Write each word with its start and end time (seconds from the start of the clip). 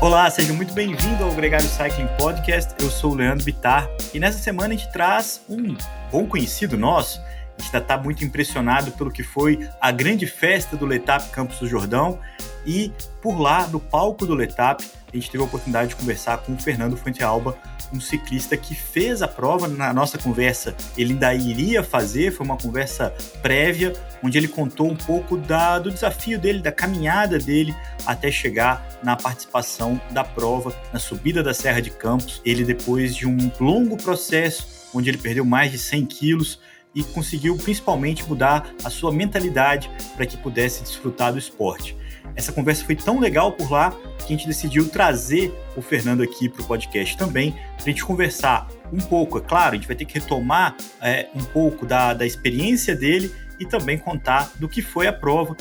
Olá, 0.00 0.30
seja 0.30 0.52
muito 0.52 0.72
bem-vindo 0.72 1.24
ao 1.24 1.32
Gregário 1.32 1.66
Cycling 1.66 2.06
Podcast. 2.16 2.72
Eu 2.80 2.88
sou 2.88 3.10
o 3.10 3.14
Leandro 3.16 3.44
Bitar 3.44 3.90
e 4.14 4.20
nessa 4.20 4.38
semana 4.38 4.72
a 4.72 4.76
gente 4.76 4.92
traz 4.92 5.42
um 5.48 5.76
bom 6.08 6.28
conhecido 6.28 6.78
nosso. 6.78 7.20
A 7.20 7.60
gente 7.60 7.76
está 7.76 7.98
muito 7.98 8.24
impressionado 8.24 8.92
pelo 8.92 9.10
que 9.10 9.24
foi 9.24 9.68
a 9.80 9.90
grande 9.90 10.28
festa 10.28 10.76
do 10.76 10.86
Letap 10.86 11.28
Campos 11.30 11.58
do 11.58 11.66
Jordão 11.66 12.20
e 12.64 12.92
por 13.20 13.40
lá, 13.40 13.66
no 13.66 13.80
palco 13.80 14.24
do 14.24 14.34
Letap, 14.34 14.84
a 15.12 15.16
gente 15.16 15.30
teve 15.30 15.42
a 15.42 15.46
oportunidade 15.46 15.90
de 15.90 15.96
conversar 15.96 16.38
com 16.38 16.52
o 16.52 16.58
Fernando 16.58 16.96
Fuentealba, 16.96 17.58
um 17.92 18.00
ciclista 18.00 18.56
que 18.56 18.74
fez 18.74 19.22
a 19.22 19.28
prova. 19.28 19.66
Na 19.66 19.92
nossa 19.92 20.16
conversa, 20.16 20.74
ele 20.96 21.12
ainda 21.12 21.34
iria 21.34 21.82
fazer, 21.82 22.30
foi 22.30 22.46
uma 22.46 22.56
conversa 22.56 23.12
prévia, 23.42 23.92
onde 24.22 24.38
ele 24.38 24.46
contou 24.46 24.88
um 24.88 24.96
pouco 24.96 25.36
da, 25.36 25.78
do 25.78 25.90
desafio 25.90 26.38
dele, 26.38 26.60
da 26.60 26.70
caminhada 26.70 27.38
dele 27.38 27.74
até 28.06 28.30
chegar 28.30 28.88
na 29.02 29.16
participação 29.16 30.00
da 30.10 30.22
prova, 30.22 30.72
na 30.92 30.98
subida 30.98 31.42
da 31.42 31.52
Serra 31.52 31.80
de 31.80 31.90
Campos. 31.90 32.40
Ele, 32.44 32.64
depois 32.64 33.14
de 33.14 33.26
um 33.26 33.50
longo 33.58 33.96
processo, 33.96 34.88
onde 34.94 35.10
ele 35.10 35.18
perdeu 35.18 35.44
mais 35.44 35.72
de 35.72 35.78
100 35.78 36.06
quilos, 36.06 36.60
e 36.94 37.04
conseguiu 37.04 37.56
principalmente 37.56 38.28
mudar 38.28 38.74
a 38.82 38.90
sua 38.90 39.12
mentalidade 39.12 39.90
para 40.16 40.26
que 40.26 40.36
pudesse 40.36 40.82
desfrutar 40.82 41.32
do 41.32 41.38
esporte. 41.38 41.96
Essa 42.34 42.52
conversa 42.52 42.84
foi 42.84 42.96
tão 42.96 43.18
legal 43.18 43.52
por 43.52 43.70
lá 43.70 43.90
que 44.18 44.32
a 44.32 44.36
gente 44.36 44.46
decidiu 44.46 44.88
trazer 44.88 45.52
o 45.76 45.82
Fernando 45.82 46.22
aqui 46.22 46.48
para 46.48 46.62
o 46.62 46.64
podcast 46.64 47.16
também, 47.16 47.52
para 47.52 47.82
a 47.82 47.84
gente 47.84 48.04
conversar 48.04 48.68
um 48.92 48.98
pouco. 48.98 49.38
É 49.38 49.40
claro, 49.40 49.72
a 49.72 49.74
gente 49.76 49.86
vai 49.86 49.96
ter 49.96 50.04
que 50.04 50.14
retomar 50.14 50.76
é, 51.00 51.28
um 51.34 51.44
pouco 51.44 51.84
da, 51.84 52.14
da 52.14 52.26
experiência 52.26 52.94
dele 52.94 53.34
e 53.58 53.66
também 53.66 53.98
contar 53.98 54.52
do 54.58 54.68
que 54.68 54.80
foi 54.80 55.06
a 55.06 55.12
prova. 55.12 55.56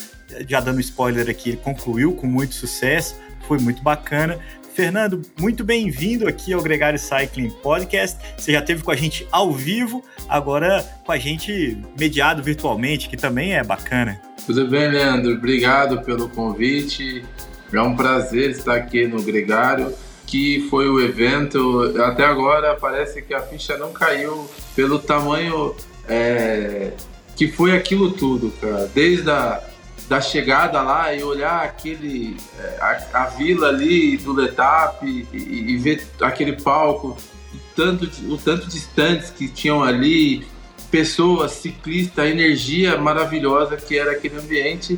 Já 0.47 0.59
dando 0.59 0.79
spoiler 0.79 1.29
aqui, 1.29 1.49
ele 1.49 1.57
concluiu 1.57 2.13
com 2.13 2.27
muito 2.27 2.55
sucesso, 2.55 3.15
foi 3.47 3.59
muito 3.59 3.81
bacana. 3.81 4.39
Fernando, 4.79 5.21
muito 5.37 5.61
bem-vindo 5.61 6.25
aqui 6.25 6.53
ao 6.53 6.61
Gregário 6.61 6.97
Cycling 6.97 7.49
Podcast. 7.49 8.17
Você 8.37 8.53
já 8.53 8.59
esteve 8.59 8.81
com 8.81 8.89
a 8.91 8.95
gente 8.95 9.27
ao 9.29 9.51
vivo, 9.51 10.01
agora 10.29 10.81
com 11.05 11.11
a 11.11 11.17
gente 11.17 11.77
mediado 11.99 12.41
virtualmente, 12.41 13.09
que 13.09 13.17
também 13.17 13.57
é 13.57 13.61
bacana. 13.61 14.21
Tudo 14.45 14.69
bem, 14.69 14.89
Leandro? 14.89 15.33
Obrigado 15.33 16.01
pelo 16.03 16.29
convite. 16.29 17.25
É 17.73 17.81
um 17.81 17.93
prazer 17.93 18.51
estar 18.51 18.75
aqui 18.75 19.05
no 19.05 19.21
Gregário, 19.21 19.93
que 20.25 20.65
foi 20.69 20.87
o 20.87 21.01
evento. 21.01 21.93
Até 22.01 22.23
agora 22.23 22.73
parece 22.79 23.21
que 23.21 23.33
a 23.33 23.41
ficha 23.41 23.75
não 23.75 23.91
caiu 23.91 24.49
pelo 24.77 24.97
tamanho 24.97 25.75
é, 26.07 26.93
que 27.35 27.49
foi 27.49 27.75
aquilo 27.75 28.11
tudo, 28.11 28.49
cara. 28.61 28.89
Desde 28.95 29.29
a 29.29 29.61
da 30.09 30.19
chegada 30.19 30.81
lá 30.81 31.13
e 31.13 31.23
olhar 31.23 31.63
aquele 31.63 32.35
é, 32.57 32.77
a, 32.81 33.23
a 33.23 33.25
vila 33.27 33.67
ali 33.67 34.17
do 34.17 34.33
Letap 34.33 35.05
e, 35.05 35.27
e, 35.31 35.77
ver 35.77 36.05
aquele 36.19 36.53
palco, 36.53 37.15
o 37.53 37.57
tanto, 37.75 38.09
o 38.27 38.35
tanto 38.35 38.67
distantes 38.67 39.29
que 39.29 39.47
tinham 39.47 39.83
ali, 39.83 40.47
pessoas, 40.89 41.51
ciclistas, 41.51 42.25
a 42.25 42.27
energia 42.27 42.97
maravilhosa 42.97 43.77
que 43.77 43.97
era 43.97 44.13
aquele 44.13 44.37
ambiente. 44.37 44.97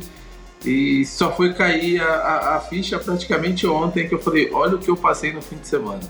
E 0.64 1.04
só 1.04 1.34
foi 1.34 1.52
cair 1.52 2.00
a, 2.00 2.06
a, 2.06 2.56
a, 2.56 2.60
ficha 2.60 2.98
praticamente 2.98 3.66
ontem 3.66 4.08
que 4.08 4.14
eu 4.14 4.18
falei, 4.18 4.48
olha 4.50 4.76
o 4.76 4.78
que 4.78 4.88
eu 4.88 4.96
passei 4.96 5.32
no 5.32 5.42
fim 5.42 5.56
de 5.56 5.66
semana. 5.66 6.00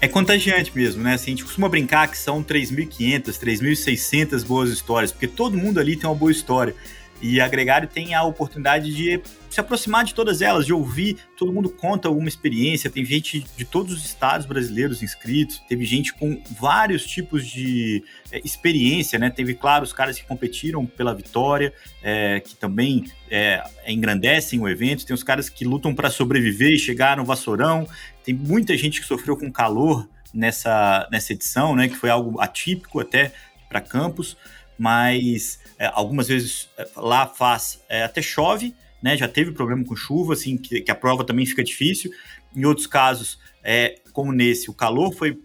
É 0.00 0.06
contagiante 0.06 0.70
mesmo, 0.74 1.02
né? 1.02 1.14
Assim, 1.14 1.32
a 1.32 1.34
gente 1.34 1.44
costuma 1.44 1.68
brincar 1.68 2.08
que 2.08 2.16
são 2.16 2.42
3.500, 2.42 3.24
3.600 3.38 4.44
boas 4.44 4.70
histórias, 4.70 5.10
porque 5.10 5.26
todo 5.26 5.56
mundo 5.56 5.80
ali 5.80 5.96
tem 5.96 6.08
uma 6.08 6.14
boa 6.14 6.30
história. 6.30 6.74
E 7.20 7.40
a 7.40 7.48
Gregário 7.48 7.88
tem 7.88 8.14
a 8.14 8.22
oportunidade 8.22 8.94
de 8.94 9.20
se 9.48 9.60
aproximar 9.60 10.04
de 10.04 10.14
todas 10.14 10.42
elas, 10.42 10.66
de 10.66 10.72
ouvir, 10.72 11.16
todo 11.36 11.52
mundo 11.52 11.70
conta 11.70 12.08
alguma 12.08 12.28
experiência, 12.28 12.90
tem 12.90 13.04
gente 13.04 13.46
de 13.56 13.64
todos 13.64 13.94
os 13.94 14.04
estados 14.04 14.44
brasileiros 14.44 15.02
inscritos, 15.02 15.62
teve 15.66 15.84
gente 15.86 16.12
com 16.12 16.42
vários 16.60 17.06
tipos 17.06 17.46
de 17.46 18.04
é, 18.30 18.40
experiência, 18.44 19.18
né? 19.18 19.30
Teve, 19.30 19.54
claro, 19.54 19.84
os 19.84 19.92
caras 19.92 20.18
que 20.18 20.26
competiram 20.26 20.84
pela 20.84 21.14
vitória, 21.14 21.72
é, 22.02 22.40
que 22.40 22.54
também 22.54 23.06
é, 23.30 23.62
engrandecem 23.86 24.60
o 24.60 24.68
evento, 24.68 25.06
tem 25.06 25.14
os 25.14 25.22
caras 25.22 25.48
que 25.48 25.64
lutam 25.64 25.94
para 25.94 26.10
sobreviver 26.10 26.72
e 26.72 26.78
chegar 26.78 27.16
no 27.16 27.24
vassourão, 27.24 27.88
tem 28.22 28.34
muita 28.34 28.76
gente 28.76 29.00
que 29.00 29.06
sofreu 29.06 29.36
com 29.36 29.50
calor 29.50 30.06
nessa, 30.34 31.08
nessa 31.10 31.32
edição, 31.32 31.74
né? 31.74 31.88
Que 31.88 31.96
foi 31.96 32.10
algo 32.10 32.40
atípico 32.40 33.00
até 33.00 33.32
para 33.68 33.80
Campos 33.80 34.36
mas 34.78 35.58
é, 35.78 35.90
algumas 35.92 36.28
vezes 36.28 36.68
é, 36.76 36.88
lá 36.96 37.26
faz 37.26 37.80
é, 37.88 38.02
até 38.02 38.20
chove, 38.20 38.74
né? 39.02 39.16
Já 39.16 39.28
teve 39.28 39.52
problema 39.52 39.84
com 39.84 39.94
chuva, 39.94 40.34
assim, 40.34 40.56
que, 40.56 40.80
que, 40.80 40.90
a 40.90 40.94
prova 40.94 41.24
também 41.24 41.46
fica 41.46 41.62
difícil. 41.62 42.10
Em 42.54 42.64
outros 42.64 42.86
casos, 42.86 43.38
é, 43.62 44.00
como 44.12 44.32
nesse, 44.32 44.70
o 44.70 44.74
calor 44.74 45.12
foi 45.12 45.40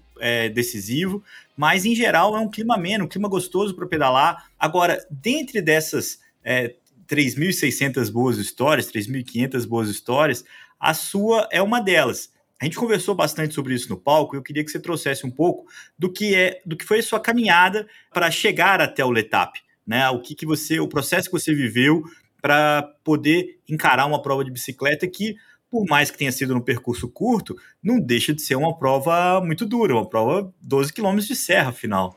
decisivo, 0.54 1.24
mas 1.58 1.84
em 1.84 1.96
geral 1.96 2.36
é 2.36 2.40
um 2.40 2.48
clima 2.48 2.76
ameno, 2.76 3.06
um 3.06 3.08
clima 3.08 3.28
gostoso 3.28 3.76
para 3.76 3.88
pedalar. 3.88 4.52
Agora, 4.60 5.04
dentre 5.10 5.64
dessas 5.64 6.20
é, 6.44 6.76
3.600 7.08 8.12
boas 8.12 8.38
histórias, 8.38 8.92
3.500 8.92 9.68
boas 9.68 9.90
histórias, 9.90 10.46
a 10.80 10.94
sua 10.94 11.50
é 11.52 11.62
uma 11.62 11.82
delas. 11.82 12.31
A 12.62 12.66
gente 12.66 12.78
conversou 12.78 13.16
bastante 13.16 13.56
sobre 13.56 13.74
isso 13.74 13.90
no 13.90 13.98
palco 13.98 14.36
e 14.36 14.38
eu 14.38 14.44
queria 14.44 14.64
que 14.64 14.70
você 14.70 14.80
trouxesse 14.80 15.26
um 15.26 15.32
pouco 15.32 15.66
do 15.98 16.12
que 16.12 16.36
é, 16.36 16.62
do 16.64 16.78
que 16.78 16.86
foi 16.86 17.00
a 17.00 17.04
sua 17.04 17.20
caminhada 17.20 17.88
para 18.14 18.30
chegar 18.30 18.80
até 18.80 19.04
o 19.04 19.10
Letap, 19.10 19.60
né? 19.86 20.08
O 20.12 20.22
que, 20.22 20.36
que 20.36 20.46
você, 20.46 20.80
o 20.80 20.88
processo 20.88 21.28
que 21.28 21.34
você 21.34 21.56
viveu 21.56 22.04
para 22.40 22.84
poder 23.04 23.58
encarar 23.68 24.06
uma 24.06 24.22
prova 24.22 24.46
de 24.46 24.52
bicicleta 24.52 25.08
que, 25.08 25.36
por 25.72 25.88
mais 25.88 26.12
que 26.12 26.20
tenha 26.20 26.32
sido 26.32 26.56
um 26.56 26.62
percurso 26.62 27.10
curto, 27.10 27.56
não 27.82 28.00
deixa 28.00 28.32
de 28.32 28.44
ser 28.44 28.56
uma 28.56 28.78
prova 28.78 29.42
muito 29.42 29.66
dura, 29.66 29.96
uma 29.96 30.08
prova 30.08 30.54
12 30.62 30.94
quilômetros 30.94 31.28
de 31.28 31.36
serra, 31.36 31.70
afinal. 31.70 32.16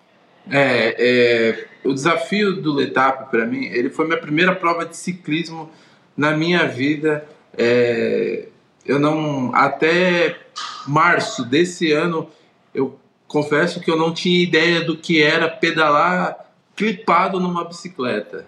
É, 0.51 0.95
é, 0.99 1.67
o 1.83 1.95
desafio 1.95 2.61
do 2.61 2.75
Letap 2.75 3.31
para 3.31 3.47
mim, 3.47 3.65
ele 3.65 3.89
foi 3.89 4.07
minha 4.07 4.21
primeira 4.21 4.55
prova 4.55 4.85
de 4.85 4.95
ciclismo 4.95 5.71
na 6.15 6.37
minha 6.37 6.67
vida. 6.67 7.27
É, 7.57 8.49
eu 8.85 8.99
não 8.99 9.55
até 9.55 10.39
março 10.87 11.45
desse 11.45 11.93
ano 11.93 12.29
eu 12.75 12.99
confesso 13.27 13.81
que 13.81 13.91
eu 13.91 13.97
não 13.97 14.13
tinha 14.13 14.43
ideia 14.43 14.83
do 14.83 14.97
que 14.97 15.23
era 15.23 15.49
pedalar 15.49 16.37
clipado 16.77 17.41
numa 17.41 17.65
bicicleta. 17.65 18.47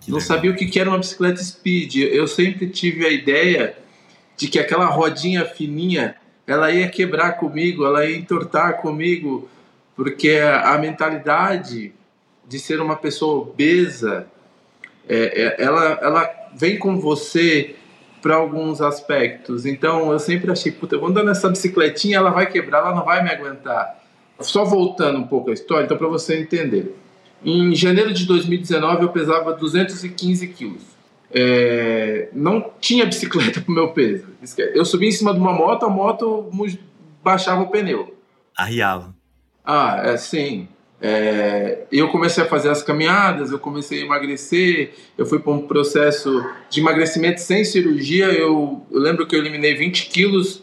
Que 0.00 0.10
não 0.10 0.18
legal. 0.18 0.28
sabia 0.28 0.50
o 0.50 0.56
que 0.56 0.78
era 0.78 0.90
uma 0.90 0.98
bicicleta 0.98 1.42
speed. 1.42 1.96
Eu 1.96 2.26
sempre 2.26 2.68
tive 2.68 3.06
a 3.06 3.10
ideia 3.10 3.76
de 4.36 4.48
que 4.48 4.58
aquela 4.58 4.86
rodinha 4.86 5.44
fininha 5.44 6.16
ela 6.46 6.70
ia 6.70 6.88
quebrar 6.88 7.32
comigo, 7.32 7.84
ela 7.84 8.04
ia 8.04 8.16
entortar 8.16 8.80
comigo, 8.80 9.48
porque 9.96 10.38
a 10.38 10.78
mentalidade 10.78 11.92
de 12.46 12.58
ser 12.58 12.80
uma 12.80 12.94
pessoa 12.94 13.42
obesa, 13.42 14.28
é, 15.08 15.16
é, 15.16 15.62
ela, 15.62 15.98
ela 16.00 16.50
vem 16.54 16.78
com 16.78 17.00
você 17.00 17.74
para 18.26 18.34
alguns 18.34 18.80
aspectos. 18.80 19.64
Então 19.64 20.10
eu 20.10 20.18
sempre 20.18 20.50
achei, 20.50 20.72
puta, 20.72 20.96
eu 20.96 21.00
vou 21.00 21.10
andar 21.10 21.22
nessa 21.22 21.48
bicicletinha, 21.48 22.16
ela 22.16 22.30
vai 22.30 22.44
quebrar, 22.46 22.78
ela 22.78 22.92
não 22.92 23.04
vai 23.04 23.22
me 23.22 23.30
aguentar. 23.30 24.02
Só 24.40 24.64
voltando 24.64 25.20
um 25.20 25.26
pouco 25.28 25.50
a 25.50 25.54
história, 25.54 25.84
então 25.84 25.96
para 25.96 26.08
você 26.08 26.36
entender. 26.36 26.98
Em 27.44 27.72
janeiro 27.72 28.12
de 28.12 28.26
2019 28.26 29.02
eu 29.02 29.10
pesava 29.10 29.52
215 29.52 30.48
quilos. 30.48 30.82
É, 31.32 32.28
não 32.32 32.72
tinha 32.80 33.06
bicicleta 33.06 33.60
para 33.62 33.70
o 33.70 33.74
meu 33.74 33.92
peso. 33.92 34.26
Eu 34.74 34.84
subi 34.84 35.06
em 35.06 35.12
cima 35.12 35.32
de 35.32 35.38
uma 35.38 35.52
moto, 35.52 35.86
a 35.86 35.88
moto 35.88 36.50
baixava 37.22 37.62
o 37.62 37.70
pneu. 37.70 38.12
Arriava. 38.58 39.14
Ah, 39.64 40.00
é, 40.02 40.16
sim. 40.16 40.66
É, 41.00 41.84
eu 41.92 42.08
comecei 42.08 42.42
a 42.42 42.46
fazer 42.46 42.70
as 42.70 42.82
caminhadas, 42.82 43.50
eu 43.50 43.58
comecei 43.58 44.00
a 44.00 44.04
emagrecer, 44.04 44.94
eu 45.16 45.26
fui 45.26 45.38
para 45.38 45.52
um 45.52 45.66
processo 45.66 46.44
de 46.70 46.80
emagrecimento 46.80 47.40
sem 47.40 47.64
cirurgia. 47.64 48.26
Eu, 48.26 48.84
eu, 48.90 49.00
lembro 49.00 49.26
que 49.26 49.36
eu 49.36 49.40
eliminei 49.40 49.74
20 49.74 50.08
quilos 50.08 50.62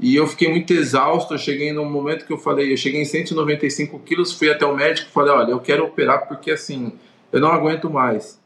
e 0.00 0.16
eu 0.16 0.26
fiquei 0.26 0.48
muito 0.48 0.72
exausto. 0.72 1.34
Eu 1.34 1.38
cheguei 1.38 1.72
num 1.72 1.88
momento 1.88 2.26
que 2.26 2.32
eu 2.32 2.38
falei, 2.38 2.72
eu 2.72 2.76
cheguei 2.76 3.00
em 3.00 3.04
195 3.04 3.98
quilos, 4.00 4.32
fui 4.32 4.50
até 4.50 4.66
o 4.66 4.74
médico 4.74 5.08
e 5.10 5.12
falei: 5.12 5.32
olha, 5.32 5.50
eu 5.52 5.60
quero 5.60 5.84
operar 5.84 6.26
porque 6.26 6.50
assim, 6.50 6.92
eu 7.32 7.40
não 7.40 7.52
aguento 7.52 7.88
mais. 7.88 8.38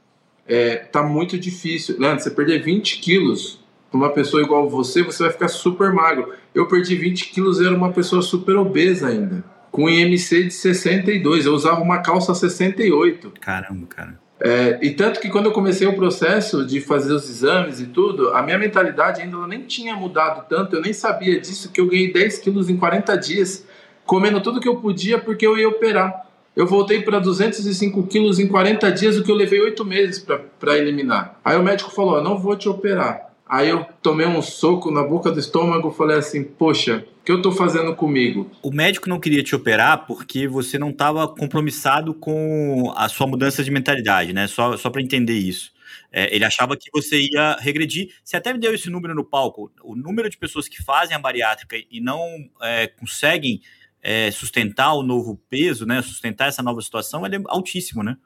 É, 0.47 0.77
tá 0.77 1.03
muito 1.03 1.39
difícil. 1.39 1.99
Leandro, 1.99 2.23
você 2.23 2.31
perder 2.31 2.63
20 2.63 2.99
quilos 2.99 3.61
para 3.91 3.97
uma 3.97 4.11
pessoa 4.11 4.43
igual 4.43 4.69
você, 4.69 5.03
você 5.03 5.23
vai 5.23 5.33
ficar 5.33 5.49
super 5.49 5.93
magro. 5.93 6.35
Eu 6.55 6.69
perdi 6.69 6.95
20 6.95 7.31
quilos 7.31 7.61
era 7.61 7.75
uma 7.75 7.93
pessoa 7.93 8.21
super 8.21 8.57
obesa 8.57 9.09
ainda 9.09 9.52
com 9.73 9.89
IMC 9.89 10.45
de 10.45 10.51
62. 10.53 11.47
Eu 11.47 11.55
usava 11.55 11.81
uma 11.81 11.99
calça 11.99 12.35
68. 12.35 13.33
Caramba, 13.41 13.87
cara. 13.87 14.21
É, 14.39 14.79
e 14.83 14.91
tanto 14.91 15.21
que 15.21 15.31
quando 15.31 15.47
eu 15.47 15.53
comecei 15.53 15.87
o 15.87 15.95
processo 15.95 16.67
de 16.67 16.81
fazer 16.81 17.13
os 17.13 17.29
exames 17.31 17.81
e 17.81 17.87
tudo, 17.87 18.31
a 18.35 18.43
minha 18.43 18.59
mentalidade 18.59 19.23
ainda 19.23 19.47
nem 19.47 19.63
tinha 19.63 19.95
mudado 19.95 20.47
tanto, 20.49 20.77
eu 20.77 20.83
nem 20.83 20.93
sabia 20.93 21.41
disso, 21.41 21.71
que 21.71 21.81
eu 21.81 21.87
ganhei 21.87 22.13
10 22.13 22.39
quilos 22.39 22.69
em 22.69 22.77
40 22.77 23.17
dias, 23.17 23.65
comendo 24.05 24.41
tudo 24.41 24.61
que 24.61 24.69
eu 24.69 24.77
podia 24.77 25.19
porque 25.19 25.47
eu 25.47 25.57
ia 25.57 25.69
operar. 25.69 26.27
Eu 26.55 26.67
voltei 26.67 27.01
para 27.01 27.19
205 27.19 28.03
quilos 28.09 28.39
em 28.39 28.47
40 28.47 28.91
dias, 28.93 29.17
o 29.17 29.23
que 29.23 29.31
eu 29.31 29.35
levei 29.35 29.61
oito 29.61 29.85
meses 29.85 30.19
para 30.59 30.77
eliminar. 30.77 31.39
Aí 31.43 31.57
o 31.57 31.63
médico 31.63 31.91
falou: 31.91 32.23
não 32.23 32.37
vou 32.37 32.57
te 32.57 32.69
operar. 32.69 33.33
Aí 33.49 33.71
eu 33.71 33.87
tomei 34.03 34.27
um 34.27 34.43
soco 34.43 34.91
na 34.91 35.03
boca 35.03 35.31
do 35.31 35.39
estômago 35.39 35.91
e 35.91 35.97
falei 35.97 36.19
assim: 36.19 36.43
Poxa, 36.43 37.05
que 37.25 37.31
eu 37.31 37.37
estou 37.37 37.53
fazendo 37.53 37.95
comigo? 37.95 38.51
O 38.63 38.71
médico 38.71 39.09
não 39.09 39.21
queria 39.21 39.43
te 39.43 39.55
operar 39.55 40.07
porque 40.07 40.49
você 40.49 40.79
não 40.79 40.91
estava 40.91 41.29
compromissado 41.29 42.15
com 42.15 42.93
a 42.97 43.09
sua 43.09 43.27
mudança 43.27 43.63
de 43.63 43.71
mentalidade, 43.71 44.33
né? 44.33 44.47
Só, 44.47 44.77
só 44.77 44.91
para 44.91 45.03
entender 45.03 45.35
isso. 45.35 45.73
É, 46.11 46.35
ele 46.35 46.45
achava 46.45 46.77
que 46.77 46.91
você 46.93 47.21
ia 47.21 47.57
regredir. 47.59 48.11
Você 48.23 48.37
até 48.37 48.53
me 48.53 48.59
deu 48.59 48.75
esse 48.75 48.91
número 48.91 49.15
no 49.15 49.25
palco. 49.25 49.71
O 49.83 49.95
número 49.95 50.29
de 50.29 50.37
pessoas 50.37 50.69
que 50.69 50.83
fazem 50.83 51.17
a 51.17 51.19
bariátrica 51.19 51.77
e 51.91 52.01
não 52.01 52.21
é, 52.61 52.87
conseguem 52.87 53.61
é, 54.03 54.31
sustentar 54.31 54.93
o 54.95 55.03
novo 55.03 55.41
peso, 55.49 55.87
né, 55.87 56.03
sustentar 56.03 56.49
essa 56.49 56.63
nova 56.63 56.81
situação, 56.81 57.25
ele 57.25 57.37
é 57.37 57.43
altíssimo, 57.47 58.03
né? 58.03 58.17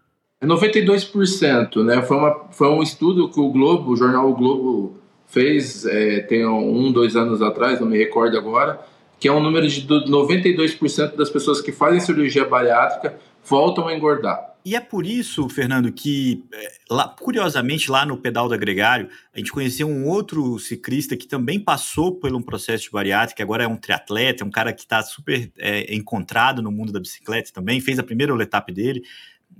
É 0.40 0.46
92%, 0.46 1.84
né? 1.84 2.02
Foi, 2.02 2.16
uma, 2.16 2.48
foi 2.50 2.68
um 2.68 2.82
estudo 2.82 3.30
que 3.30 3.40
o 3.40 3.50
Globo, 3.50 3.92
o 3.92 3.96
jornal 3.96 4.30
o 4.30 4.34
Globo 4.34 4.98
fez, 5.26 5.84
é, 5.84 6.20
tem 6.20 6.46
um, 6.46 6.90
dois 6.92 7.16
anos 7.16 7.42
atrás, 7.42 7.80
não 7.80 7.88
me 7.88 7.98
recordo 7.98 8.38
agora, 8.38 8.80
que 9.18 9.28
é 9.28 9.32
um 9.32 9.42
número 9.42 9.66
de 9.66 9.86
92% 9.86 11.16
das 11.16 11.30
pessoas 11.30 11.60
que 11.60 11.72
fazem 11.72 12.00
cirurgia 12.00 12.44
bariátrica 12.44 13.16
voltam 13.44 13.88
a 13.88 13.94
engordar. 13.94 14.56
E 14.66 14.74
é 14.74 14.80
por 14.80 15.06
isso, 15.06 15.48
Fernando, 15.48 15.92
que, 15.92 16.42
é, 16.52 16.72
lá, 16.90 17.08
curiosamente, 17.08 17.88
lá 17.88 18.04
no 18.04 18.16
Pedal 18.16 18.48
do 18.48 18.54
Agregário, 18.54 19.08
a 19.32 19.38
gente 19.38 19.52
conheceu 19.52 19.86
um 19.86 20.08
outro 20.08 20.58
ciclista 20.58 21.16
que 21.16 21.28
também 21.28 21.60
passou 21.60 22.16
por 22.16 22.34
um 22.34 22.42
processo 22.42 22.82
de 22.82 22.90
bariátrica, 22.90 23.40
agora 23.44 23.62
é 23.62 23.68
um 23.68 23.76
triatleta, 23.76 24.42
é 24.42 24.46
um 24.46 24.50
cara 24.50 24.72
que 24.72 24.80
está 24.80 25.00
super 25.02 25.52
é, 25.56 25.94
encontrado 25.94 26.60
no 26.60 26.72
mundo 26.72 26.92
da 26.92 26.98
bicicleta 26.98 27.52
também, 27.52 27.80
fez 27.80 28.00
a 28.00 28.02
primeira 28.02 28.34
etapa 28.42 28.72
dele, 28.72 29.04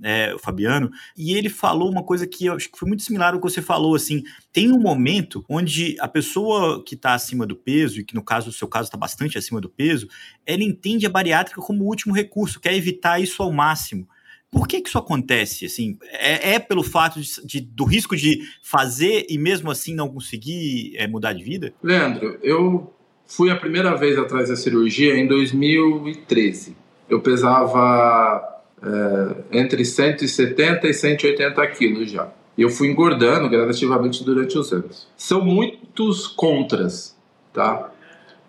é, 0.03 0.33
o 0.33 0.39
Fabiano, 0.39 0.91
e 1.17 1.33
ele 1.33 1.49
falou 1.49 1.89
uma 1.91 2.03
coisa 2.03 2.27
que 2.27 2.45
eu 2.45 2.53
acho 2.53 2.71
que 2.71 2.77
foi 2.77 2.87
muito 2.87 3.03
similar 3.03 3.33
ao 3.33 3.39
que 3.39 3.49
você 3.49 3.61
falou, 3.61 3.95
assim, 3.95 4.23
tem 4.51 4.71
um 4.71 4.79
momento 4.79 5.43
onde 5.49 5.95
a 5.99 6.07
pessoa 6.07 6.83
que 6.83 6.95
está 6.95 7.13
acima 7.13 7.45
do 7.45 7.55
peso, 7.55 7.99
e 7.99 8.03
que 8.03 8.15
no 8.15 8.23
caso, 8.23 8.49
o 8.49 8.53
seu 8.53 8.67
caso 8.67 8.87
está 8.87 8.97
bastante 8.97 9.37
acima 9.37 9.61
do 9.61 9.69
peso, 9.69 10.07
ela 10.45 10.63
entende 10.63 11.05
a 11.05 11.09
bariátrica 11.09 11.61
como 11.61 11.85
último 11.85 12.13
recurso, 12.13 12.59
quer 12.59 12.75
evitar 12.75 13.19
isso 13.19 13.41
ao 13.41 13.51
máximo. 13.51 14.07
Por 14.49 14.67
que, 14.67 14.81
que 14.81 14.87
isso 14.87 14.97
acontece? 14.97 15.65
Assim, 15.65 15.97
é, 16.03 16.53
é 16.53 16.59
pelo 16.59 16.81
fato 16.81 17.19
de, 17.19 17.45
de, 17.45 17.59
do 17.61 17.83
risco 17.83 18.15
de 18.15 18.41
fazer 18.63 19.25
e 19.29 19.37
mesmo 19.37 19.69
assim 19.69 19.93
não 19.93 20.07
conseguir 20.07 20.93
é, 20.95 21.05
mudar 21.05 21.33
de 21.33 21.43
vida? 21.43 21.73
Leandro, 21.83 22.39
eu 22.41 22.93
fui 23.25 23.49
a 23.49 23.57
primeira 23.57 23.93
vez 23.95 24.17
atrás 24.17 24.47
da 24.47 24.55
cirurgia 24.55 25.17
em 25.17 25.27
2013. 25.27 26.77
Eu 27.09 27.21
pesava 27.21 28.56
é, 28.81 29.59
entre 29.59 29.83
170 29.83 30.87
e 30.87 30.93
180 30.93 31.67
quilos 31.67 32.11
já. 32.11 32.31
Eu 32.57 32.69
fui 32.69 32.87
engordando 32.89 33.49
gradativamente 33.49 34.23
durante 34.23 34.57
os 34.57 34.71
anos. 34.73 35.07
São 35.15 35.41
muitos 35.41 36.27
contras, 36.27 37.15
tá? 37.53 37.91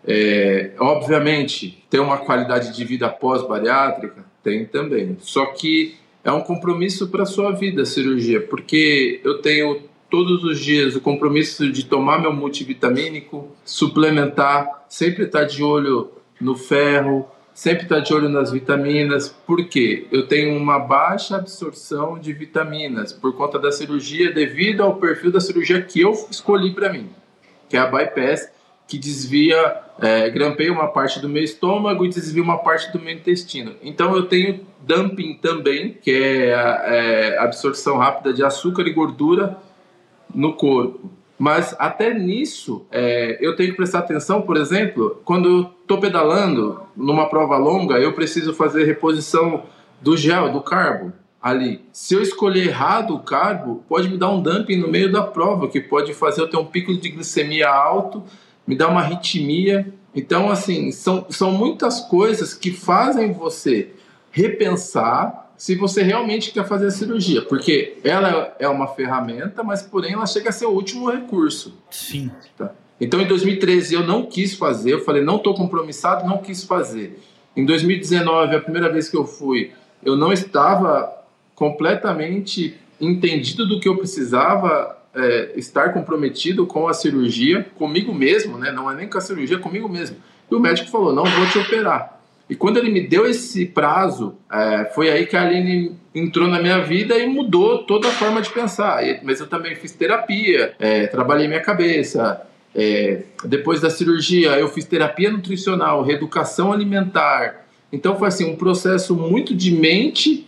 É, 0.07 0.73
obviamente, 0.79 1.85
ter 1.91 1.99
uma 1.99 2.17
qualidade 2.19 2.75
de 2.75 2.85
vida 2.85 3.09
pós-bariátrica 3.09 4.25
tem 4.43 4.65
também. 4.65 5.17
Só 5.21 5.47
que 5.47 5.97
é 6.25 6.33
um 6.33 6.41
compromisso 6.41 7.09
para 7.09 7.25
a 7.25 7.27
sua 7.27 7.53
vida 7.53 7.83
a 7.83 7.87
cirurgia, 7.87 8.41
porque 8.41 9.21
eu 9.25 9.43
tenho 9.43 9.83
todos 10.11 10.43
os 10.45 10.59
dias 10.59 10.97
o 10.97 11.01
compromisso 11.01 11.71
de 11.71 11.85
tomar 11.85 12.21
meu 12.21 12.33
multivitamínico, 12.33 13.49
suplementar, 13.65 14.87
sempre 14.89 15.25
estar 15.25 15.45
de 15.45 15.63
olho 15.63 16.11
no 16.41 16.55
ferro, 16.55 17.29
sempre 17.59 17.83
estar 17.83 17.99
de 17.99 18.15
olho 18.15 18.29
nas 18.29 18.53
vitaminas, 18.53 19.35
porque 19.45 20.07
eu 20.13 20.29
tenho 20.29 20.57
uma 20.57 20.79
baixa 20.79 21.35
absorção 21.35 22.17
de 22.17 22.33
vitaminas 22.33 23.13
por 23.13 23.35
conta 23.35 23.59
da 23.59 23.73
cirurgia 23.73 24.33
devido 24.33 24.81
ao 24.81 24.95
perfil 24.95 25.33
da 25.33 25.41
cirurgia 25.41 25.83
que 25.83 26.01
eu 26.01 26.13
escolhi 26.31 26.73
para 26.73 26.93
mim, 26.93 27.09
que 27.69 27.77
é 27.77 27.81
a 27.81 27.87
bypass, 27.87 28.49
que 28.87 28.97
desvia, 28.97 29.77
é, 30.01 30.31
grampeia 30.31 30.73
uma 30.73 30.87
parte 30.87 31.19
do 31.19 31.29
meu 31.29 31.43
estômago 31.43 32.07
e 32.07 32.09
desvia 32.09 32.45
uma 32.45 32.59
parte 32.59 32.93
do 32.93 33.01
meu 33.01 33.13
intestino. 33.13 33.75
Então 33.83 34.15
eu 34.15 34.27
tenho 34.27 34.65
dumping 34.83 35.35
também, 35.43 35.95
que 36.01 36.13
é 36.13 36.55
a 36.55 36.95
é, 36.95 37.39
absorção 37.39 37.99
rápida 37.99 38.33
de 38.33 38.45
açúcar 38.45 38.87
e 38.87 38.93
gordura 38.93 39.59
no 40.33 40.53
corpo. 40.55 41.11
Mas 41.39 41.75
até 41.79 42.13
nisso 42.13 42.87
é, 42.91 43.39
eu 43.41 43.55
tenho 43.55 43.71
que 43.71 43.77
prestar 43.77 44.01
atenção, 44.01 44.43
por 44.43 44.57
exemplo, 44.57 45.21
quando 45.25 45.49
eu 45.49 45.71
estou 45.83 45.99
pedalando 45.99 46.83
numa 46.97 47.29
prova 47.29 47.57
longa, 47.57 47.99
eu 47.99 48.13
preciso 48.13 48.53
fazer 48.53 48.85
reposição 48.85 49.63
do 50.01 50.17
gel, 50.17 50.51
do 50.51 50.61
carbo 50.61 51.13
ali. 51.41 51.81
Se 51.93 52.15
eu 52.15 52.21
escolher 52.21 52.67
errado 52.67 53.15
o 53.15 53.21
carbo, 53.21 53.85
pode 53.89 54.09
me 54.09 54.19
dar 54.19 54.31
um 54.31 54.43
dumping 54.43 54.77
no 54.77 54.89
meio 54.89 55.13
da 55.13 55.23
prova, 55.23 55.69
que 55.69 55.81
pode 55.81 56.13
fazer 56.13 56.41
eu 56.41 56.49
ter 56.49 56.57
um 56.57 56.65
pico 56.65 56.93
de 56.93 57.09
glicemia 57.09 57.69
alto 57.69 58.25
me 58.69 58.77
dá 58.77 58.87
uma 58.87 59.01
arritmia. 59.01 59.91
Então, 60.15 60.51
assim, 60.51 60.93
são, 60.93 61.25
são 61.31 61.51
muitas 61.51 62.03
coisas 62.03 62.53
que 62.53 62.71
fazem 62.71 63.33
você 63.33 63.93
repensar 64.31 65.48
se 65.59 65.75
você 65.75 66.05
realmente 66.05 66.53
quer 66.53 66.67
fazer 66.67 66.87
a 66.87 66.91
cirurgia, 66.91 67.43
porque 67.43 67.99
ela 68.05 68.55
é 68.61 68.69
uma 68.69 68.87
ferramenta, 68.87 69.65
mas 69.65 69.83
porém 69.83 70.13
ela 70.13 70.25
chega 70.25 70.51
a 70.51 70.53
ser 70.53 70.67
o 70.67 70.71
último 70.71 71.11
recurso. 71.11 71.75
Sim. 71.91 72.31
Tá? 72.57 72.73
Então, 73.01 73.21
em 73.21 73.27
2013 73.27 73.97
eu 73.97 74.07
não 74.07 74.25
quis 74.25 74.55
fazer, 74.55 74.93
eu 74.93 75.05
falei, 75.05 75.23
não 75.23 75.37
estou 75.37 75.55
compromissado, 75.55 76.29
não 76.29 76.39
quis 76.39 76.63
fazer. 76.63 77.19
Em 77.57 77.65
2019, 77.65 78.55
a 78.55 78.61
primeira 78.61 78.89
vez 78.91 79.09
que 79.09 79.17
eu 79.17 79.27
fui, 79.27 79.73
eu 80.05 80.17
não 80.17 80.33
estava 80.33 81.13
completamente 81.57 82.77
entendido 83.01 83.67
do 83.67 83.81
que 83.81 83.89
eu 83.89 83.97
precisava 83.97 84.97
é, 85.13 85.53
estar 85.57 85.93
comprometido 85.93 86.67
com 86.67 86.87
a 86.87 86.95
cirurgia, 86.95 87.65
comigo 87.77 88.15
mesmo, 88.15 88.57
né? 88.59 88.71
Não 88.71 88.89
é 88.89 88.95
nem 88.95 89.09
com 89.09 89.19
a 89.19 89.21
cirurgia, 89.21 89.57
é 89.57 89.61
comigo 89.61 89.89
mesmo. 89.89 90.17
E 90.49 90.55
o 90.55 90.61
médico 90.61 90.89
falou: 90.89 91.13
não 91.13 91.25
vou 91.25 91.47
te 91.49 91.59
operar. 91.59 92.18
E 92.49 92.57
quando 92.57 92.79
ele 92.79 92.91
me 92.91 93.07
deu 93.07 93.27
esse 93.27 93.67
prazo, 93.67 94.35
é, 94.51 94.91
foi 94.95 95.11
aí 95.11 95.27
que 95.27 95.37
a 95.37 95.43
Aline 95.43 95.97
entrou 96.15 96.49
na 96.49 96.61
minha 96.61 96.79
vida 96.79 97.19
e 97.19 97.27
mudou 97.27 97.85
toda 97.85 98.09
a 98.09 98.13
forma 98.13 98.41
de 98.41 98.51
pensar. 98.51 99.07
E, 99.07 99.21
mas 99.23 99.41
eu 99.41 99.47
também 99.47 99.75
fiz 99.77 99.93
terapia, 99.93 100.75
é, 100.79 101.07
trabalhei 101.07 101.47
minha 101.47 101.61
cabeça. 101.61 102.43
É, 102.75 103.23
depois 103.45 103.81
da 103.81 103.91
cirurgia, 103.91 104.51
eu 104.59 104.69
fiz 104.69 104.85
terapia 104.85 105.31
nutricional, 105.31 106.03
reeducação 106.03 106.73
alimentar. 106.73 107.67
Então 107.93 108.19
foi 108.19 108.29
assim 108.29 108.45
um 108.45 108.57
processo 108.57 109.15
muito 109.15 109.55
de 109.55 109.71
mente 109.71 110.47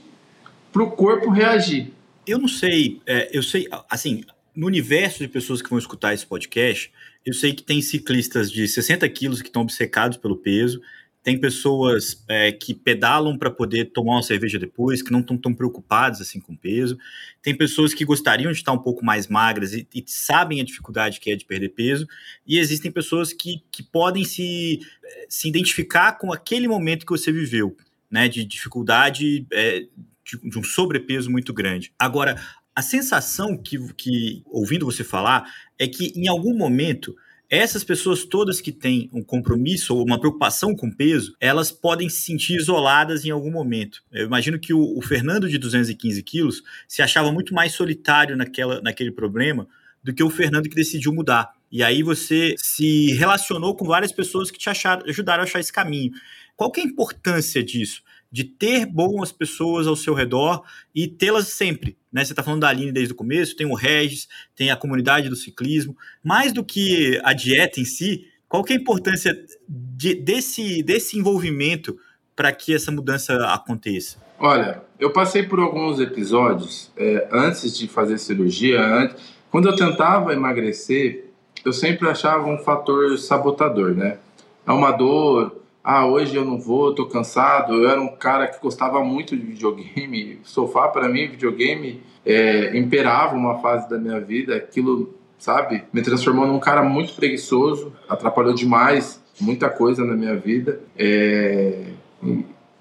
para 0.73 0.83
o 0.83 0.91
corpo 0.91 1.31
reagir. 1.31 1.93
Eu 2.27 2.39
não 2.39 2.49
sei, 2.49 3.01
é, 3.07 3.29
eu 3.33 3.43
sei, 3.43 3.67
assim, 3.91 4.23
no 4.55 4.67
universo 4.67 5.19
de 5.19 5.29
pessoas 5.29 5.61
que 5.61 5.69
vão 5.69 5.79
escutar 5.79 6.15
esse 6.15 6.27
podcast, 6.27 6.93
eu 7.25 7.35
sei 7.35 7.53
que 7.53 7.63
tem 7.63 7.83
ciclistas 7.83 8.51
de 8.51 8.67
60 8.67 9.09
quilos 9.09 9.43
que 9.43 9.49
estão 9.49 9.63
obcecados 9.63 10.17
pelo 10.17 10.37
peso, 10.37 10.81
tem 11.23 11.39
pessoas 11.39 12.25
é, 12.29 12.51
que 12.51 12.75
pedalam 12.75 13.37
para 13.37 13.51
poder 13.51 13.93
tomar 13.93 14.13
uma 14.15 14.23
cerveja 14.23 14.59
depois, 14.59 15.03
que 15.03 15.13
não 15.13 15.21
estão 15.21 15.37
tão 15.37 15.53
preocupados 15.53 16.21
assim 16.21 16.41
com 16.41 16.57
peso. 16.57 16.99
Tem 17.43 17.55
pessoas 17.55 17.93
que 17.93 18.05
gostariam 18.05 18.51
de 18.51 18.59
estar 18.59 18.73
um 18.73 18.79
pouco 18.79 19.05
mais 19.05 19.29
magras 19.29 19.75
e, 19.75 19.87
e, 19.95 20.03
sabem 20.07 20.61
a 20.61 20.65
dificuldade 20.65 21.21
que 21.21 21.31
é 21.31 21.37
de 21.37 21.45
perder 21.45 21.71
peso. 21.71 22.07
E 22.47 22.59
existem 22.59 22.91
pessoas 22.91 23.33
que, 23.35 23.63
que 23.71 23.83
podem 23.83 24.25
se, 24.25 24.81
se 25.29 25.49
identificar 25.49 26.13
com 26.13 26.33
aquele 26.33 26.67
momento 26.67 27.05
que 27.05 27.13
você 27.13 27.31
viveu, 27.31 27.77
né? 28.11 28.27
De 28.27 28.43
dificuldade, 28.43 29.47
é, 29.53 29.81
de, 30.25 30.51
de 30.51 30.59
um 30.59 30.65
sobrepeso 30.65 31.31
muito 31.31 31.53
grande. 31.53 31.93
Agora, 31.99 32.41
a 32.75 32.81
sensação 32.81 33.59
que, 33.59 33.93
que, 33.93 34.43
ouvindo 34.47 34.87
você 34.87 35.05
falar, 35.05 35.45
é 35.79 35.87
que 35.87 36.15
em 36.17 36.29
algum 36.29 36.57
momento 36.57 37.15
essas 37.51 37.83
pessoas 37.83 38.25
todas 38.25 38.61
que 38.61 38.71
têm 38.71 39.11
um 39.13 39.25
compromisso 39.25 39.97
ou 39.97 40.05
uma 40.05 40.21
preocupação 40.21 40.75
com 40.75 40.89
peso, 40.89 41.35
elas 41.41 41.73
podem 41.73 42.09
se 42.09 42.23
sentir 42.23 42.55
isoladas 42.55 43.25
em 43.25 43.31
algum 43.31 43.51
momento. 43.51 44.03
Eu 44.13 44.27
imagino 44.27 44.59
que 44.59 44.73
o, 44.73 44.97
o 44.97 45.03
Fernando 45.03 45.49
de 45.49 45.59
215 45.59 46.23
quilos 46.23 46.63
se 46.87 47.03
achava 47.03 47.33
muito 47.33 47.53
mais 47.53 47.73
solitário 47.73 48.37
naquela, 48.37 48.81
naquele 48.81 49.11
problema 49.11 49.67
do 50.03 50.15
que 50.15 50.23
o 50.23 50.31
Fernando 50.31 50.69
que 50.69 50.77
decidiu 50.77 51.13
mudar. 51.13 51.53
E 51.73 51.83
aí 51.83 52.05
você 52.05 52.55
se 52.57 53.13
relacionou 53.15 53.75
com 53.75 53.85
várias 53.85 54.13
pessoas 54.13 54.49
que 54.49 54.59
te 54.59 54.71
acharam, 54.71 55.05
ajudaram 55.09 55.43
a 55.43 55.45
achar 55.45 55.59
esse 55.59 55.73
caminho. 55.73 56.13
Qual 56.57 56.71
que 56.71 56.81
é 56.81 56.85
a 56.85 56.87
importância 56.87 57.63
disso? 57.65 58.03
de 58.31 58.45
ter 58.45 58.87
boas 58.87 59.33
pessoas 59.33 59.87
ao 59.87 59.97
seu 59.97 60.15
redor 60.15 60.63
e 60.95 61.09
tê-las 61.09 61.49
sempre. 61.49 61.97
Né? 62.13 62.25
Você 62.25 62.33
está 62.33 62.43
falando 62.43 62.61
da 62.61 62.69
Aline 62.69 62.93
desde 62.93 63.13
o 63.13 63.17
começo, 63.17 63.57
tem 63.57 63.67
o 63.67 63.75
Regis, 63.75 64.29
tem 64.57 64.71
a 64.71 64.77
comunidade 64.77 65.29
do 65.29 65.37
ciclismo. 65.37 65.97
Mais 66.23 66.53
do 66.53 66.65
que 66.65 67.21
a 67.25 67.33
dieta 67.33 67.81
em 67.81 67.85
si, 67.85 68.27
qual 68.49 68.65
que 68.65 68.73
é 68.73 68.77
a 68.77 68.81
importância 68.81 69.37
de, 69.69 70.15
desse, 70.15 70.83
desse 70.83 71.19
envolvimento 71.19 71.97
para 72.35 72.53
que 72.53 72.75
essa 72.75 72.91
mudança 72.91 73.35
aconteça? 73.47 74.19
Olha, 74.39 74.83
eu 74.99 75.13
passei 75.13 75.43
por 75.43 75.61
alguns 75.61 76.01
episódios 76.01 76.91
é, 76.97 77.29
antes 77.31 77.77
de 77.77 77.87
fazer 77.87 78.19
cirurgia, 78.19 78.81
antes, 78.81 79.17
quando 79.51 79.69
eu 79.69 79.77
tentava 79.77 80.33
emagrecer, 80.33 81.27
eu 81.65 81.73
sempre 81.73 82.09
achava 82.09 82.49
um 82.49 82.59
fator 82.59 83.19
sabotador, 83.19 83.95
né? 83.95 84.19
É 84.67 84.73
uma 84.73 84.93
dor, 84.93 85.60
ah, 85.83 86.07
hoje 86.07 86.37
eu 86.37 86.45
não 86.45 86.59
vou, 86.59 86.95
tô 86.95 87.07
cansado. 87.07 87.75
Eu 87.75 87.89
era 87.89 88.01
um 88.01 88.15
cara 88.17 88.47
que 88.47 88.61
gostava 88.61 89.03
muito 89.03 89.37
de 89.37 89.43
videogame. 89.43 90.41
Sofá, 90.43 90.89
para 90.89 91.09
mim, 91.09 91.29
videogame 91.29 92.03
é, 92.25 92.77
imperava 92.77 93.35
uma 93.35 93.59
fase 93.61 93.89
da 93.89 93.99
minha 93.99 94.21
vida. 94.21 94.57
Aquilo, 94.57 95.15
sabe, 95.39 95.85
me 95.93 96.03
transformou 96.03 96.47
num 96.47 96.61
cara 96.61 96.83
muito 96.83 97.15
preguiçoso, 97.15 97.93
atrapalhou 98.09 98.53
demais 98.53 99.23
muita 99.41 99.71
coisa 99.71 100.05
na 100.05 100.15
minha 100.15 100.37
vida. 100.37 100.81
É, 100.99 101.87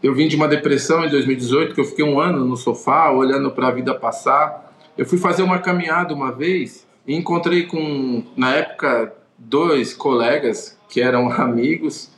eu 0.03 0.13
vim 0.13 0.27
de 0.27 0.35
uma 0.35 0.47
depressão 0.47 1.05
em 1.05 1.09
2018, 1.09 1.73
que 1.73 1.81
eu 1.81 1.85
fiquei 1.85 2.03
um 2.03 2.19
ano 2.19 2.43
no 2.43 2.57
sofá, 2.57 3.11
olhando 3.11 3.49
para 3.51 3.69
a 3.69 3.71
vida 3.71 3.95
passar. 3.95 4.73
Eu 4.97 5.05
fui 5.05 5.17
fazer 5.17 5.41
uma 5.41 5.59
caminhada 5.59 6.13
uma 6.13 6.33
vez 6.33 6.85
e 7.07 7.15
encontrei 7.15 7.63
com, 7.63 8.23
na 8.35 8.55
época, 8.55 9.13
dois 9.37 9.93
colegas 9.93 10.77
que 10.89 10.99
eram 10.99 11.31
amigos 11.41 12.11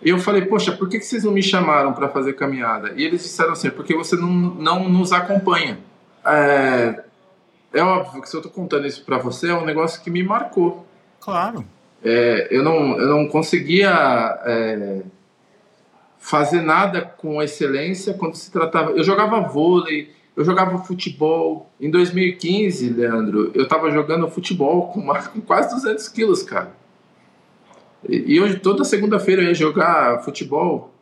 e 0.00 0.10
eu 0.10 0.18
falei, 0.18 0.42
poxa, 0.42 0.72
por 0.72 0.88
que, 0.88 0.98
que 0.98 1.04
vocês 1.04 1.24
não 1.24 1.32
me 1.32 1.42
chamaram 1.42 1.92
para 1.92 2.08
fazer 2.08 2.34
caminhada? 2.34 2.92
E 2.96 3.04
eles 3.04 3.22
disseram 3.22 3.52
assim, 3.52 3.70
porque 3.70 3.94
você 3.94 4.16
não, 4.16 4.28
não 4.28 4.88
nos 4.88 5.12
acompanha. 5.12 5.78
É, 6.24 7.02
é 7.72 7.82
óbvio 7.82 8.22
que 8.22 8.28
se 8.28 8.36
eu 8.36 8.38
estou 8.38 8.52
contando 8.52 8.86
isso 8.86 9.04
para 9.04 9.18
você, 9.18 9.50
é 9.50 9.54
um 9.54 9.64
negócio 9.64 10.00
que 10.02 10.10
me 10.10 10.22
marcou. 10.22 10.86
Claro. 11.20 11.64
É, 12.04 12.46
eu, 12.50 12.62
não, 12.62 12.96
eu 12.96 13.08
não 13.08 13.26
conseguia 13.26 13.90
é, 14.44 15.02
fazer 16.18 16.62
nada 16.62 17.02
com 17.02 17.42
excelência 17.42 18.14
quando 18.14 18.36
se 18.36 18.52
tratava... 18.52 18.92
Eu 18.92 19.02
jogava 19.02 19.40
vôlei, 19.40 20.12
eu 20.36 20.44
jogava 20.44 20.78
futebol. 20.78 21.68
Em 21.80 21.90
2015, 21.90 22.90
Leandro, 22.90 23.50
eu 23.52 23.64
estava 23.64 23.90
jogando 23.90 24.28
futebol 24.28 24.92
com, 24.92 25.00
uma, 25.00 25.20
com 25.20 25.40
quase 25.40 25.74
200 25.74 26.08
quilos, 26.08 26.44
cara. 26.44 26.70
E 28.06 28.40
hoje, 28.40 28.58
toda 28.58 28.84
segunda-feira, 28.84 29.42
eu 29.42 29.48
ia 29.48 29.54
jogar 29.54 30.22
futebol. 30.22 30.94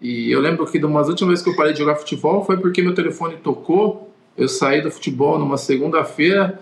E 0.00 0.30
eu 0.30 0.40
lembro 0.40 0.66
que 0.66 0.78
de 0.78 0.84
umas 0.84 1.08
últimas 1.08 1.30
vezes 1.30 1.44
que 1.44 1.50
eu 1.50 1.56
parei 1.56 1.72
de 1.72 1.78
jogar 1.78 1.96
futebol 1.96 2.44
foi 2.44 2.56
porque 2.56 2.82
meu 2.82 2.94
telefone 2.94 3.36
tocou. 3.36 4.12
Eu 4.36 4.48
saí 4.48 4.82
do 4.82 4.90
futebol 4.90 5.38
numa 5.38 5.56
segunda-feira 5.56 6.60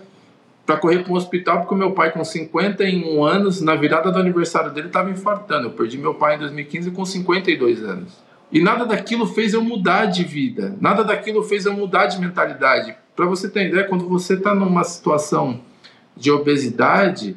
para 0.65 0.77
correr 0.77 0.99
para 0.99 1.11
um 1.11 1.15
hospital 1.15 1.59
porque 1.61 1.75
meu 1.75 1.91
pai, 1.91 2.11
com 2.11 2.23
51 2.23 3.23
anos, 3.23 3.61
na 3.61 3.75
virada 3.75 4.11
do 4.11 4.19
aniversário 4.19 4.71
dele, 4.71 4.87
estava 4.87 5.09
infartando. 5.09 5.67
Eu 5.67 5.71
perdi 5.71 5.97
meu 5.97 6.13
pai 6.13 6.35
em 6.35 6.39
2015 6.39 6.91
com 6.91 7.03
52 7.03 7.83
anos. 7.83 8.23
E 8.51 8.61
nada 8.61 8.85
daquilo 8.85 9.25
fez 9.25 9.53
eu 9.53 9.63
mudar 9.63 10.05
de 10.05 10.23
vida, 10.23 10.77
nada 10.79 11.03
daquilo 11.03 11.41
fez 11.41 11.65
eu 11.65 11.73
mudar 11.73 12.05
de 12.05 12.21
mentalidade. 12.21 12.95
Para 13.15 13.25
você 13.25 13.49
ter 13.49 13.67
ideia, 13.67 13.83
quando 13.83 14.07
você 14.07 14.35
está 14.35 14.53
numa 14.53 14.83
situação 14.83 15.59
de 16.15 16.31
obesidade, 16.31 17.35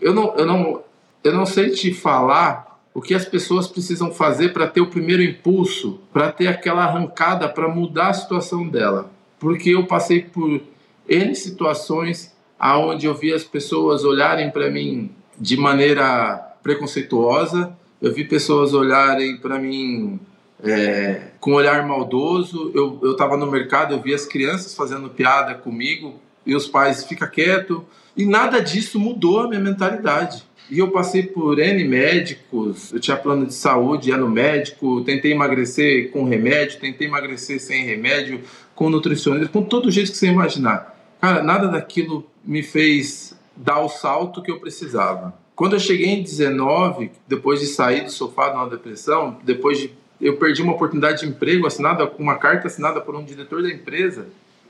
eu 0.00 0.12
não, 0.12 0.34
eu 0.36 0.44
não, 0.44 0.82
eu 1.22 1.32
não 1.32 1.46
sei 1.46 1.70
te 1.70 1.92
falar 1.92 2.80
o 2.94 3.00
que 3.00 3.14
as 3.14 3.24
pessoas 3.24 3.68
precisam 3.68 4.10
fazer 4.12 4.52
para 4.52 4.66
ter 4.66 4.80
o 4.80 4.90
primeiro 4.90 5.22
impulso, 5.22 6.00
para 6.12 6.32
ter 6.32 6.48
aquela 6.48 6.84
arrancada, 6.84 7.48
para 7.48 7.68
mudar 7.68 8.08
a 8.08 8.14
situação 8.14 8.68
dela. 8.68 9.10
Porque 9.38 9.70
eu 9.70 9.86
passei 9.86 10.22
por 10.22 10.60
N 11.08 11.34
situações 11.34 12.34
aonde 12.58 13.06
eu 13.06 13.14
vi 13.14 13.32
as 13.32 13.44
pessoas 13.44 14.04
olharem 14.04 14.50
para 14.50 14.68
mim 14.68 15.12
de 15.38 15.56
maneira 15.56 16.56
preconceituosa, 16.62 17.72
eu 18.02 18.12
vi 18.12 18.24
pessoas 18.24 18.74
olharem 18.74 19.36
para 19.36 19.58
mim 19.58 20.18
é, 20.62 21.28
com 21.40 21.52
um 21.52 21.54
olhar 21.54 21.86
maldoso. 21.86 22.70
Eu 22.74 23.12
estava 23.12 23.36
no 23.36 23.50
mercado, 23.50 23.94
eu 23.94 24.00
vi 24.00 24.14
as 24.14 24.24
crianças 24.24 24.74
fazendo 24.74 25.08
piada 25.08 25.54
comigo 25.54 26.20
e 26.46 26.54
os 26.54 26.66
pais 26.66 27.04
fica 27.04 27.26
quieto. 27.26 27.84
E 28.16 28.24
nada 28.24 28.60
disso 28.60 28.98
mudou 28.98 29.40
a 29.40 29.48
minha 29.48 29.60
mentalidade. 29.60 30.44
E 30.70 30.78
eu 30.78 30.90
passei 30.90 31.22
por 31.22 31.58
N 31.58 31.82
médicos, 31.84 32.92
eu 32.92 33.00
tinha 33.00 33.16
plano 33.16 33.46
de 33.46 33.54
saúde, 33.54 34.10
ia 34.10 34.18
no 34.18 34.28
médico, 34.28 35.02
tentei 35.02 35.32
emagrecer 35.32 36.10
com 36.10 36.24
remédio, 36.24 36.78
tentei 36.78 37.06
emagrecer 37.06 37.58
sem 37.58 37.84
remédio, 37.84 38.40
com 38.74 38.90
nutricionista, 38.90 39.48
com 39.48 39.62
todo 39.62 39.90
jeito 39.90 40.12
que 40.12 40.18
você 40.18 40.26
imaginar. 40.26 40.94
Cara, 41.20 41.42
nada 41.42 41.68
daquilo 41.68 42.26
me 42.44 42.62
fez 42.62 43.34
dar 43.56 43.80
o 43.80 43.88
salto 43.88 44.42
que 44.42 44.50
eu 44.50 44.60
precisava. 44.60 45.34
Quando 45.56 45.74
eu 45.74 45.80
cheguei 45.80 46.06
em 46.06 46.22
19, 46.22 47.10
depois 47.26 47.60
de 47.60 47.66
sair 47.66 48.04
do 48.04 48.12
sofá 48.12 48.50
de 48.50 48.56
uma 48.56 48.68
depressão, 48.68 49.38
depois 49.42 49.78
de 49.78 49.90
eu 50.20 50.36
perdi 50.36 50.62
uma 50.62 50.74
oportunidade 50.74 51.20
de 51.20 51.28
emprego 51.28 51.66
assinada 51.66 52.10
uma 52.18 52.36
carta 52.36 52.66
assinada 52.66 53.00
por 53.00 53.16
um 53.16 53.24
diretor 53.24 53.62
da 53.62 53.70
empresa, 53.70 54.26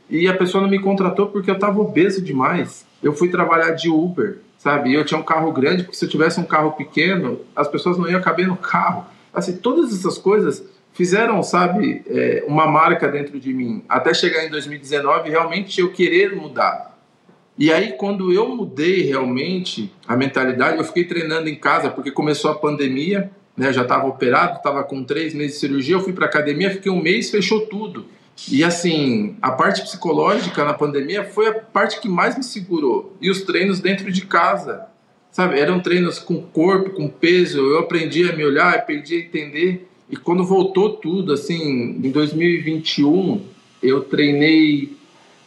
e 0.09 0.29
a 0.29 0.35
pessoa 0.35 0.63
não 0.63 0.71
me 0.71 0.79
contratou 0.79 1.27
porque 1.27 1.51
eu 1.51 1.55
estava 1.55 1.81
obeso 1.81 2.23
demais. 2.23 2.87
Eu 3.03 3.13
fui 3.13 3.29
trabalhar 3.29 3.73
de 3.73 3.91
Uber 3.91 4.39
sabe? 4.59 4.93
Eu 4.93 5.05
tinha 5.05 5.19
um 5.19 5.23
carro 5.23 5.51
grande, 5.53 5.85
porque 5.85 5.97
se 5.97 6.05
eu 6.05 6.09
tivesse 6.09 6.39
um 6.39 6.45
carro 6.45 6.73
pequeno, 6.73 7.41
as 7.57 7.69
pessoas 7.69 7.97
não 7.97 8.11
iam 8.11 8.21
caber 8.21 8.47
no 8.47 8.57
carro. 8.57 9.07
Assim, 9.33 9.57
todas 9.57 9.95
essas 9.95 10.19
coisas 10.19 10.63
fizeram, 10.93 11.43
sabe, 11.43 12.03
é, 12.09 12.45
uma 12.47 12.67
marca 12.67 13.07
dentro 13.09 13.39
de 13.39 13.55
mim. 13.55 13.85
Até 13.89 14.13
chegar 14.13 14.45
em 14.45 14.51
2019, 14.51 15.31
realmente 15.31 15.81
eu 15.81 15.93
querer 15.93 16.35
mudar. 16.35 16.99
E 17.57 17.73
aí, 17.73 17.93
quando 17.93 18.33
eu 18.33 18.49
mudei 18.49 19.03
realmente 19.03 19.93
a 20.07 20.17
mentalidade, 20.17 20.79
eu 20.79 20.85
fiquei 20.85 21.05
treinando 21.05 21.49
em 21.49 21.57
casa, 21.57 21.91
porque 21.91 22.11
começou 22.11 22.51
a 22.51 22.55
pandemia, 22.55 23.31
né? 23.57 23.73
Já 23.73 23.83
estava 23.83 24.07
operado, 24.07 24.59
estava 24.59 24.83
com 24.85 25.03
três 25.03 25.35
meses 25.35 25.55
de 25.55 25.61
cirurgia, 25.61 25.97
eu 25.97 26.01
fui 26.01 26.13
para 26.13 26.27
academia, 26.27 26.71
fiquei 26.71 26.91
um 26.91 27.03
mês, 27.03 27.31
fechou 27.31 27.67
tudo. 27.67 28.07
E 28.47 28.63
assim, 28.63 29.37
a 29.43 29.51
parte 29.51 29.83
psicológica 29.83 30.65
na 30.65 30.75
pandemia 30.75 31.25
foi 31.25 31.49
a 31.49 31.55
parte 31.55 32.01
que 32.01 32.09
mais 32.09 32.37
me 32.37 32.45
segurou. 32.45 33.17
E 33.21 33.31
os 33.31 33.43
treinos 33.43 33.81
dentro 33.81 34.13
de 34.13 34.25
casa, 34.27 34.87
sabe? 35.33 35.59
Eram 35.59 35.81
treinos 35.81 36.19
com 36.19 36.41
corpo, 36.41 36.91
com 36.91 37.09
peso. 37.09 37.59
Eu 37.59 37.81
aprendi 37.81 38.29
a 38.29 38.37
me 38.37 38.45
olhar, 38.45 38.75
aprendi 38.75 39.17
a 39.17 39.19
entender. 39.19 39.89
E 40.09 40.17
quando 40.17 40.45
voltou 40.45 40.95
tudo, 40.95 41.33
assim, 41.33 42.01
em 42.03 42.11
2021, 42.11 43.43
eu 43.83 44.03
treinei 44.03 44.97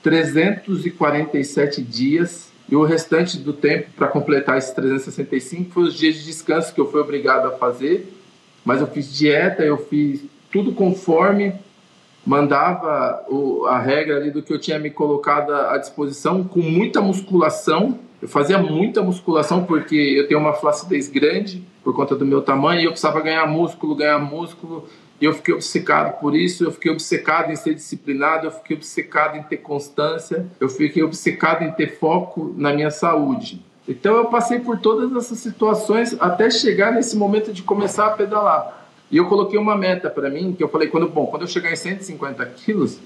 347 0.03 1.81
dias. 1.81 2.51
E 2.69 2.75
o 2.75 2.83
restante 2.83 3.37
do 3.37 3.53
tempo 3.53 3.89
para 3.95 4.07
completar 4.07 4.57
esses 4.57 4.71
365 4.71 5.71
foi 5.71 5.83
os 5.83 5.93
dias 5.93 6.15
de 6.15 6.25
descanso 6.25 6.73
que 6.73 6.79
eu 6.79 6.89
fui 6.89 7.01
obrigado 7.01 7.47
a 7.47 7.51
fazer. 7.51 8.13
Mas 8.63 8.79
eu 8.79 8.87
fiz 8.87 9.13
dieta, 9.13 9.63
eu 9.63 9.77
fiz 9.77 10.23
tudo 10.51 10.73
conforme 10.73 11.53
mandava 12.25 13.23
o, 13.29 13.65
a 13.65 13.79
regra 13.79 14.17
ali 14.17 14.31
do 14.31 14.41
que 14.41 14.53
eu 14.53 14.59
tinha 14.59 14.77
me 14.77 14.89
colocado 14.89 15.51
à 15.51 15.77
disposição 15.77 16.43
com 16.43 16.59
muita 16.59 17.01
musculação. 17.01 17.99
Eu 18.21 18.27
fazia 18.27 18.57
muita 18.57 19.01
musculação 19.01 19.63
porque 19.65 19.95
eu 19.95 20.27
tenho 20.27 20.39
uma 20.39 20.53
flacidez 20.53 21.07
grande 21.07 21.63
por 21.83 21.95
conta 21.95 22.15
do 22.15 22.25
meu 22.25 22.41
tamanho 22.41 22.81
e 22.81 22.85
eu 22.85 22.91
precisava 22.91 23.19
ganhar 23.21 23.47
músculo, 23.47 23.95
ganhar 23.95 24.19
músculo. 24.19 24.87
E 25.19 25.25
eu 25.25 25.33
fiquei 25.33 25.53
obcecado 25.53 26.19
por 26.19 26.35
isso, 26.35 26.63
eu 26.63 26.71
fiquei 26.71 26.91
obcecado 26.91 27.51
em 27.51 27.55
ser 27.55 27.75
disciplinado, 27.75 28.47
eu 28.47 28.51
fiquei 28.51 28.75
obcecado 28.75 29.37
em 29.37 29.43
ter 29.43 29.57
constância, 29.57 30.47
eu 30.59 30.67
fiquei 30.67 31.03
obcecado 31.03 31.63
em 31.63 31.71
ter 31.71 31.99
foco 31.99 32.53
na 32.57 32.73
minha 32.73 32.89
saúde. 32.89 33.63
Então 33.87 34.15
eu 34.15 34.25
passei 34.25 34.59
por 34.59 34.79
todas 34.79 35.15
essas 35.15 35.39
situações 35.39 36.15
até 36.19 36.49
chegar 36.49 36.91
nesse 36.91 37.15
momento 37.15 37.51
de 37.53 37.61
começar 37.61 38.07
a 38.07 38.11
pedalar. 38.11 38.80
E 39.11 39.17
eu 39.17 39.27
coloquei 39.27 39.59
uma 39.59 39.75
meta 39.75 40.09
para 40.09 40.29
mim, 40.29 40.53
que 40.53 40.63
eu 40.63 40.69
falei, 40.69 40.87
quando, 40.87 41.09
bom, 41.09 41.27
quando 41.27 41.41
eu 41.41 41.47
chegar 41.47 41.71
em 41.71 41.75
150 41.75 42.45
quilos, 42.45 42.99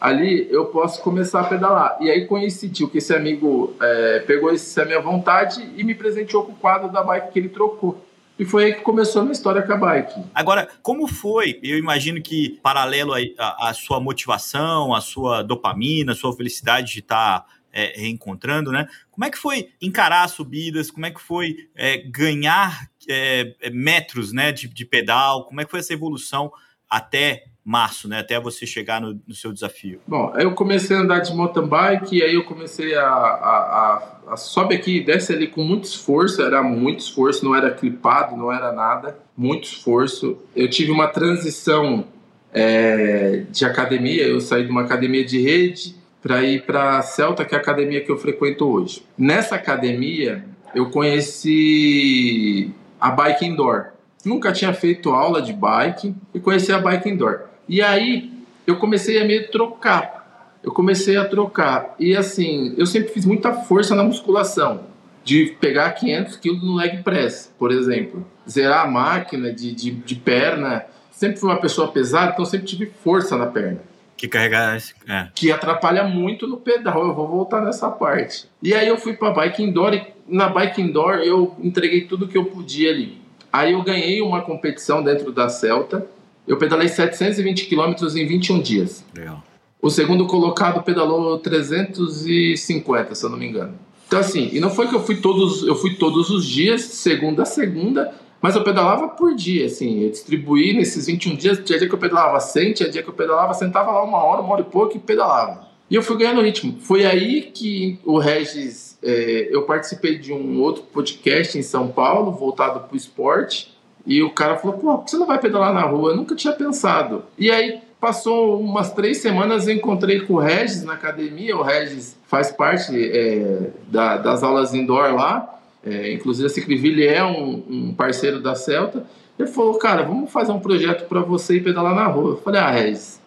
ali 0.00 0.46
eu 0.50 0.66
posso 0.66 1.02
começar 1.02 1.40
a 1.40 1.44
pedalar. 1.44 1.96
E 2.00 2.10
aí 2.10 2.26
coincidiu 2.26 2.88
que 2.88 2.98
esse 2.98 3.14
amigo 3.14 3.74
é, 3.80 4.18
pegou 4.20 4.52
essa 4.52 4.84
minha 4.84 5.00
vontade 5.00 5.66
e 5.76 5.82
me 5.82 5.94
presenteou 5.94 6.44
com 6.44 6.52
o 6.52 6.56
quadro 6.56 6.92
da 6.92 7.02
bike 7.02 7.32
que 7.32 7.38
ele 7.38 7.48
trocou. 7.48 8.04
E 8.38 8.44
foi 8.44 8.66
aí 8.66 8.74
que 8.74 8.82
começou 8.82 9.22
a 9.22 9.24
minha 9.24 9.32
história 9.32 9.62
com 9.62 9.72
a 9.72 9.76
bike. 9.78 10.20
Agora, 10.34 10.68
como 10.82 11.08
foi? 11.08 11.58
Eu 11.62 11.78
imagino 11.78 12.20
que, 12.20 12.60
paralelo 12.62 13.14
à 13.38 13.72
sua 13.72 13.98
motivação, 13.98 14.94
a 14.94 15.00
sua 15.00 15.42
dopamina, 15.42 16.12
a 16.12 16.14
sua 16.14 16.36
felicidade 16.36 16.92
de 16.92 16.98
estar 16.98 17.40
tá, 17.40 17.46
é, 17.76 17.92
reencontrando, 17.94 18.72
né? 18.72 18.88
Como 19.10 19.26
é 19.26 19.30
que 19.30 19.36
foi 19.36 19.68
encarar 19.82 20.24
as 20.24 20.30
subidas? 20.30 20.90
Como 20.90 21.04
é 21.04 21.10
que 21.10 21.20
foi 21.20 21.68
é, 21.76 21.98
ganhar 21.98 22.88
é, 23.06 23.54
é, 23.60 23.68
metros 23.70 24.32
né, 24.32 24.50
de, 24.50 24.66
de, 24.66 24.84
pedal? 24.86 25.44
Como 25.44 25.60
é 25.60 25.64
que 25.64 25.70
foi 25.70 25.80
essa 25.80 25.92
evolução 25.92 26.50
até 26.88 27.44
março, 27.62 28.08
né? 28.08 28.20
Até 28.20 28.40
você 28.40 28.64
chegar 28.64 28.98
no, 28.98 29.20
no 29.26 29.34
seu 29.34 29.52
desafio? 29.52 30.00
Bom, 30.06 30.32
eu 30.38 30.54
comecei 30.54 30.96
a 30.96 31.00
andar 31.00 31.18
de 31.18 31.34
mountain 31.34 31.66
bike, 31.66 32.16
e 32.16 32.22
aí 32.22 32.34
eu 32.34 32.44
comecei 32.44 32.94
a, 32.94 33.06
a, 33.06 34.22
a, 34.28 34.32
a 34.32 34.36
sobe 34.38 34.74
aqui 34.74 34.98
e 34.98 35.04
desce 35.04 35.34
ali 35.34 35.46
com 35.46 35.62
muito 35.62 35.84
esforço, 35.84 36.40
era 36.40 36.62
muito 36.62 37.00
esforço, 37.00 37.44
não 37.44 37.54
era 37.54 37.70
clipado, 37.70 38.36
não 38.36 38.50
era 38.50 38.72
nada, 38.72 39.18
muito 39.36 39.64
esforço. 39.64 40.38
Eu 40.54 40.70
tive 40.70 40.92
uma 40.92 41.08
transição 41.08 42.06
é, 42.54 43.44
de 43.50 43.66
academia, 43.66 44.26
eu 44.26 44.40
saí 44.40 44.64
de 44.64 44.70
uma 44.70 44.82
academia 44.82 45.24
de 45.24 45.42
rede 45.42 46.05
para 46.26 46.42
ir 46.42 46.62
para 46.62 46.98
a 46.98 47.02
Celta, 47.02 47.44
que 47.44 47.54
é 47.54 47.58
a 47.58 47.60
academia 47.60 48.00
que 48.00 48.10
eu 48.10 48.18
frequento 48.18 48.68
hoje. 48.68 49.00
Nessa 49.16 49.54
academia, 49.54 50.44
eu 50.74 50.90
conheci 50.90 52.72
a 53.00 53.12
bike 53.12 53.46
indoor. 53.46 53.92
Nunca 54.24 54.52
tinha 54.52 54.74
feito 54.74 55.10
aula 55.10 55.40
de 55.40 55.52
bike 55.52 56.12
e 56.34 56.40
conheci 56.40 56.72
a 56.72 56.80
bike 56.80 57.08
indoor. 57.08 57.42
E 57.68 57.80
aí 57.80 58.32
eu 58.66 58.76
comecei 58.76 59.22
a 59.22 59.24
me 59.24 59.38
trocar. 59.44 60.58
Eu 60.64 60.72
comecei 60.72 61.16
a 61.16 61.24
trocar. 61.24 61.94
E 61.96 62.16
assim, 62.16 62.74
eu 62.76 62.86
sempre 62.86 63.10
fiz 63.10 63.24
muita 63.24 63.52
força 63.52 63.94
na 63.94 64.02
musculação. 64.02 64.80
de 65.22 65.56
pegar 65.60 65.90
500 65.92 66.36
quilos 66.38 66.62
no 66.62 66.74
leg 66.74 67.04
press, 67.04 67.52
por 67.56 67.70
exemplo. 67.70 68.26
Zerar 68.48 68.84
a 68.84 68.90
máquina 68.90 69.52
de, 69.52 69.72
de, 69.72 69.90
de 69.92 70.14
perna. 70.16 70.86
Sempre 71.12 71.38
fui 71.38 71.48
uma 71.48 71.60
pessoa 71.60 71.92
pesada, 71.92 72.32
então 72.32 72.44
sempre 72.44 72.66
tive 72.66 72.86
força 73.02 73.36
na 73.36 73.46
perna. 73.46 73.80
Que 74.16 74.26
carregar. 74.26 74.78
É. 75.08 75.28
Que 75.34 75.52
atrapalha 75.52 76.04
muito 76.04 76.46
no 76.46 76.56
pedal. 76.56 77.06
Eu 77.06 77.14
vou 77.14 77.28
voltar 77.28 77.60
nessa 77.60 77.90
parte. 77.90 78.48
E 78.62 78.74
aí 78.74 78.88
eu 78.88 78.96
fui 78.96 79.12
para 79.12 79.30
bike 79.30 79.62
indoor 79.62 79.94
e 79.94 80.06
na 80.26 80.48
bike 80.48 80.80
indoor 80.80 81.16
eu 81.16 81.54
entreguei 81.62 82.02
tudo 82.02 82.26
que 82.26 82.36
eu 82.36 82.46
podia 82.46 82.90
ali. 82.90 83.18
Aí 83.52 83.72
eu 83.72 83.82
ganhei 83.82 84.20
uma 84.22 84.42
competição 84.42 85.02
dentro 85.02 85.32
da 85.32 85.48
Celta. 85.48 86.06
Eu 86.46 86.56
pedalei 86.56 86.88
720 86.88 87.66
quilômetros 87.66 88.16
em 88.16 88.26
21 88.26 88.60
dias. 88.60 89.04
Legal. 89.14 89.42
O 89.80 89.90
segundo 89.90 90.26
colocado 90.26 90.82
pedalou 90.82 91.38
350, 91.38 93.14
se 93.14 93.24
eu 93.24 93.30
não 93.30 93.38
me 93.38 93.46
engano. 93.46 93.74
Então 94.06 94.18
assim, 94.18 94.48
e 94.52 94.60
não 94.60 94.70
foi 94.70 94.88
que 94.88 94.94
eu 94.94 95.02
fui 95.02 95.16
todos, 95.16 95.62
eu 95.66 95.74
fui 95.74 95.94
todos 95.94 96.30
os 96.30 96.46
dias, 96.46 96.82
segunda 96.82 97.42
a 97.42 97.46
segunda, 97.46 98.14
mas 98.46 98.54
eu 98.54 98.62
pedalava 98.62 99.08
por 99.08 99.34
dia, 99.34 99.66
assim, 99.66 100.04
eu 100.04 100.10
distribuí 100.10 100.72
nesses 100.72 101.06
21 101.06 101.34
dias, 101.34 101.60
tinha 101.64 101.80
dia 101.80 101.88
que 101.88 101.94
eu 101.96 101.98
pedalava 101.98 102.38
100, 102.38 102.74
tinha 102.74 102.88
dia 102.88 103.02
que 103.02 103.08
eu 103.08 103.12
pedalava, 103.12 103.52
sentava 103.54 103.90
lá 103.90 104.04
uma 104.04 104.22
hora, 104.22 104.40
uma 104.40 104.52
hora 104.52 104.60
e 104.60 104.70
pouco 104.70 104.96
e 104.96 105.00
pedalava. 105.00 105.66
E 105.90 105.96
eu 105.96 106.02
fui 106.02 106.16
ganhando 106.16 106.42
ritmo. 106.42 106.76
Foi 106.78 107.04
aí 107.04 107.50
que 107.52 107.98
o 108.04 108.18
Regis, 108.18 108.96
é, 109.02 109.48
eu 109.50 109.62
participei 109.62 110.16
de 110.16 110.32
um 110.32 110.60
outro 110.60 110.84
podcast 110.84 111.58
em 111.58 111.62
São 111.62 111.88
Paulo, 111.88 112.30
voltado 112.30 112.78
para 112.78 112.94
o 112.94 112.96
esporte, 112.96 113.76
e 114.06 114.22
o 114.22 114.30
cara 114.30 114.56
falou, 114.58 114.78
pô, 114.78 114.98
por 114.98 115.06
que 115.06 115.10
você 115.10 115.16
não 115.16 115.26
vai 115.26 115.40
pedalar 115.40 115.74
na 115.74 115.82
rua? 115.82 116.12
Eu 116.12 116.16
nunca 116.16 116.36
tinha 116.36 116.52
pensado. 116.52 117.24
E 117.36 117.50
aí 117.50 117.80
passou 118.00 118.60
umas 118.60 118.92
três 118.92 119.16
semanas, 119.16 119.66
eu 119.66 119.74
encontrei 119.74 120.20
com 120.20 120.34
o 120.34 120.38
Regis 120.38 120.84
na 120.84 120.92
academia, 120.92 121.56
o 121.56 121.62
Regis 121.62 122.16
faz 122.28 122.52
parte 122.52 122.94
é, 122.94 123.70
da, 123.88 124.18
das 124.18 124.44
aulas 124.44 124.72
indoor 124.72 125.16
lá, 125.16 125.55
é, 125.86 126.12
inclusive 126.12 126.46
a 126.46 126.50
Cicriville 126.50 127.06
é 127.06 127.24
um, 127.24 127.62
um, 127.68 127.94
parceiro 127.94 128.40
da 128.40 128.56
Celta. 128.56 129.06
Ele 129.38 129.48
falou, 129.48 129.78
cara, 129.78 130.02
vamos 130.02 130.32
fazer 130.32 130.50
um 130.50 130.58
projeto 130.58 131.06
para 131.06 131.20
você 131.20 131.56
ir 131.56 131.62
pedalar 131.62 131.94
na 131.94 132.06
rua. 132.06 132.32
Eu 132.32 132.36
falei, 132.38 132.60
ah, 132.60 132.70
Regis, 132.70 133.20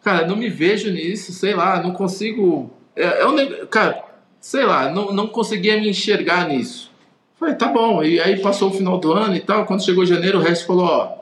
cara, 0.00 0.24
não 0.24 0.36
me 0.36 0.48
vejo 0.48 0.88
nisso, 0.92 1.32
sei 1.32 1.52
lá, 1.52 1.82
não 1.82 1.92
consigo. 1.92 2.70
É, 2.94 3.22
é 3.22 3.26
um, 3.26 3.66
cara, 3.66 4.04
sei 4.40 4.64
lá, 4.64 4.88
não, 4.88 5.12
não 5.12 5.26
conseguia 5.26 5.80
me 5.80 5.90
enxergar 5.90 6.46
nisso. 6.46 6.92
Eu 7.34 7.40
falei, 7.40 7.54
tá 7.56 7.66
bom. 7.66 8.04
E 8.04 8.20
aí 8.20 8.38
passou 8.40 8.70
o 8.70 8.74
final 8.74 8.98
do 8.98 9.12
ano 9.12 9.34
e 9.34 9.40
tal. 9.40 9.66
Quando 9.66 9.84
chegou 9.84 10.06
janeiro, 10.06 10.38
o 10.38 10.42
Regis 10.42 10.62
falou, 10.62 10.84
ó, 10.84 11.18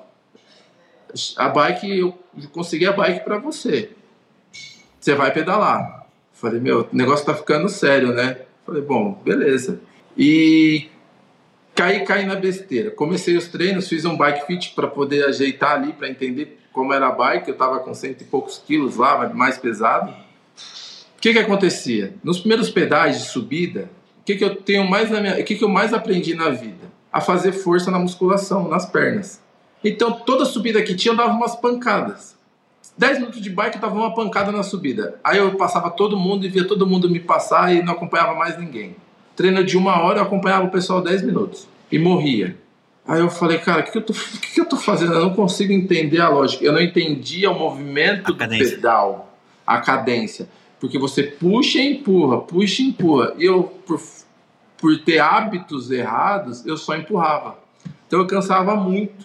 a 1.37 1.49
bike, 1.49 1.99
eu 1.99 2.15
consegui 2.53 2.87
a 2.87 2.93
bike 2.93 3.25
para 3.25 3.39
você. 3.39 3.91
Você 5.01 5.15
vai 5.15 5.33
pedalar. 5.33 6.01
Eu 6.01 6.05
falei, 6.35 6.61
meu, 6.61 6.81
o 6.81 6.89
negócio 6.93 7.25
tá 7.25 7.33
ficando 7.33 7.71
sério, 7.71 8.13
né? 8.13 8.37
Eu 8.41 8.47
falei, 8.67 8.83
bom, 8.83 9.19
beleza. 9.25 9.81
E 10.19 10.89
caí, 11.77 12.05
caí 12.05 12.27
na 12.27 12.35
besteira. 12.35 12.91
Comecei 12.91 13.37
os 13.37 13.47
treinos, 13.47 13.89
fiz 13.89 14.05
um 14.05 14.17
bike 14.17 14.47
fit 14.47 14.73
para 14.75 14.89
poder 14.89 15.25
ajeitar 15.27 15.75
ali, 15.75 15.93
para 15.93 16.09
entender 16.09 16.59
como 16.73 16.93
era 16.93 17.07
a 17.07 17.13
bike. 17.13 17.49
Eu 17.49 17.53
estava 17.53 17.79
com 17.79 17.95
cento 17.95 18.23
e 18.23 18.25
poucos 18.25 18.61
quilos 18.67 18.97
lá, 18.97 19.29
mais 19.33 19.57
pesado. 19.57 20.11
O 20.11 21.21
que 21.21 21.33
que 21.33 21.39
acontecia? 21.39 22.15
Nos 22.25 22.41
primeiros 22.41 22.69
pedais 22.69 23.19
de 23.19 23.29
subida, 23.29 23.89
o 24.21 24.25
que 24.25 24.35
que 24.35 24.45
eu 24.45 24.57
tenho 24.57 24.89
mais 24.91 25.09
na 25.09 25.21
minha, 25.21 25.39
o 25.39 25.45
que 25.45 25.55
que 25.55 25.63
eu 25.63 25.69
mais 25.69 25.95
aprendi 25.95 26.35
na 26.35 26.51
vida? 26.51 26.89
A 27.13 27.21
fazer 27.21 27.53
força 27.53 27.89
na 27.89 27.99
musculação, 27.99 28.69
nas 28.69 28.87
pernas. 28.87 29.41
Então, 29.85 30.13
toda 30.13 30.45
subida 30.45 30.83
que 30.83 30.97
tinha, 30.97 31.13
eu 31.13 31.17
dava 31.17 31.33
umas 31.33 31.55
pancadas. 31.55 32.37
10 32.97 33.21
minutos 33.21 33.41
de 33.41 33.51
bike, 33.51 33.77
eu 33.77 33.83
dava 33.83 33.95
uma 33.95 34.13
pancada 34.13 34.51
na 34.51 34.65
subida. 34.65 35.21
Aí 35.23 35.39
eu 35.39 35.57
passava 35.57 35.91
todo 35.91 36.17
mundo 36.17 36.45
e 36.45 36.49
via 36.49 36.67
todo 36.67 36.87
mundo 36.87 37.09
me 37.09 37.21
passar 37.21 37.73
e 37.73 37.83
não 37.83 37.93
acompanhava 37.93 38.35
mais 38.35 38.59
ninguém 38.59 38.97
treino 39.39 39.63
de 39.63 39.79
uma 39.79 40.03
hora, 40.03 40.19
eu 40.19 40.25
acompanhava 40.25 40.67
o 40.67 40.71
pessoal 40.71 41.01
10 41.01 41.23
minutos 41.23 41.69
e 41.93 41.99
morria. 41.99 42.59
Aí 43.07 43.21
eu 43.21 43.31
falei, 43.31 43.59
cara, 43.59 43.83
o 43.83 43.85
que, 43.85 43.93
que, 43.93 43.99
eu 43.99 44.03
tô, 44.03 44.13
que, 44.13 44.55
que 44.55 44.61
eu 44.61 44.67
tô 44.67 44.77
fazendo? 44.77 45.13
Eu 45.13 45.21
não 45.21 45.33
consigo 45.33 45.73
entender 45.73 46.21
a 46.21 46.29
lógica. 46.29 46.65
Eu 46.65 46.73
não 46.73 46.81
entendia 46.81 47.49
o 47.49 47.57
movimento 47.57 48.33
do 48.33 48.37
pedal, 48.37 49.33
a 49.65 49.79
cadência. 49.79 50.49
Porque 50.81 50.99
você 50.99 51.23
puxa 51.23 51.79
e 51.79 51.93
empurra, 51.93 52.41
puxa 52.41 52.83
e 52.83 52.87
empurra. 52.87 53.33
E 53.39 53.45
eu, 53.45 53.63
por, 53.87 54.01
por 54.77 54.99
ter 54.99 55.21
hábitos 55.21 55.93
errados, 55.93 56.67
eu 56.67 56.77
só 56.77 56.97
empurrava. 56.97 57.59
Então 58.09 58.19
eu 58.19 58.27
cansava 58.27 58.75
muito. 58.75 59.25